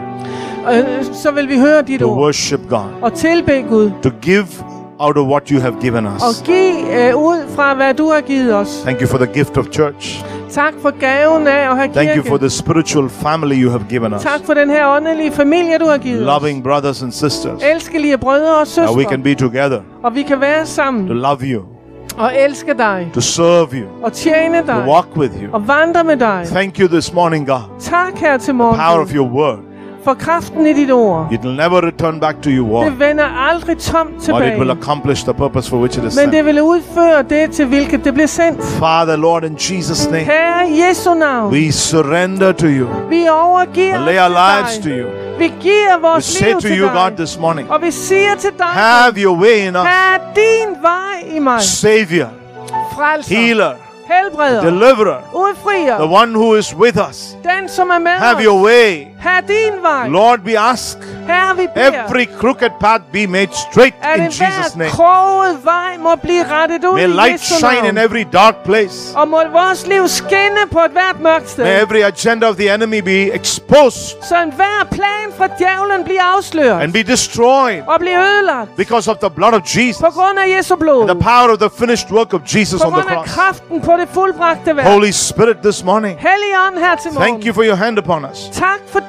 [0.74, 2.18] Øh, Så vil vi høre dit to ord.
[2.18, 3.92] worship God, og tilbe Gud.
[4.04, 4.46] To give
[5.00, 6.42] out of what you have given og us.
[6.46, 8.80] give øh, ud fra, hvad du har givet os.
[8.84, 10.26] Thank you for the gift of church.
[10.52, 14.14] Tak for gaven af at have Thank you for the spiritual family you have given
[14.14, 14.22] us.
[14.22, 17.46] Tak for den her åndelige familie, du har givet Loving brothers and sisters.
[17.46, 17.64] os.
[17.74, 21.40] Elskelige brødre og That we can be together Og vi kan være to sammen love
[21.42, 21.62] you,
[22.18, 25.54] og elske dig to serve you, og tjene to dig walk with you.
[25.54, 26.44] og vandre med dig.
[26.46, 27.62] Thank you this morning, God.
[27.80, 29.67] Tak her til Power of your word.
[30.68, 31.28] I dit ord.
[31.32, 34.72] It will never return back to you word, Det vender aldrig tomt but it will
[34.72, 36.32] accomplish the purpose for which it is Men sent.
[36.34, 38.64] det vil udføre det, til hvilket det bliver sendt.
[38.64, 41.52] Father, Lord, in Jesus' name, Herre Jesu navn.
[41.54, 45.08] we surrender to you Vi overgiver lay our lives to you.
[45.40, 48.36] Vi giver We vores say liv to til you, God, this morning, Og vi siger
[48.40, 49.82] til dig, have your way in us.
[49.86, 51.62] have din vej i mig.
[51.62, 52.28] Savior,
[52.96, 53.72] Frelser, healer,
[54.08, 57.38] helbreder, deliverer, udfrier, the one who is with us.
[57.44, 58.44] den som er med Have os.
[58.44, 59.08] your way.
[59.20, 60.08] Have din vej.
[60.10, 60.98] Lord, we ask
[61.28, 64.90] Herre, vi beder, every crooked path be made straight at in en Jesus' name.
[64.90, 67.98] hver kroget vej må blive rettet ud May i light Jesu shine in navn.
[68.06, 69.18] every dark place.
[69.18, 71.64] Og må vores liv skinne på et hvert mørkt sted.
[71.64, 76.82] May every agenda of the enemy be exposed Så enhver plan fra djævlen bliver afsløret
[76.82, 80.58] and be destroyed og bliver ødelagt because of the blood of Jesus, på grund af
[80.58, 81.08] Jesu blod.
[81.08, 83.34] the power of the finished work of Jesus På on the grund af cross.
[83.36, 84.86] kraften på det fuldbragte værk.
[84.88, 87.30] Holy Spirit, this morning, Helligånd her til morgen.
[87.32, 88.38] thank you for your hand upon us.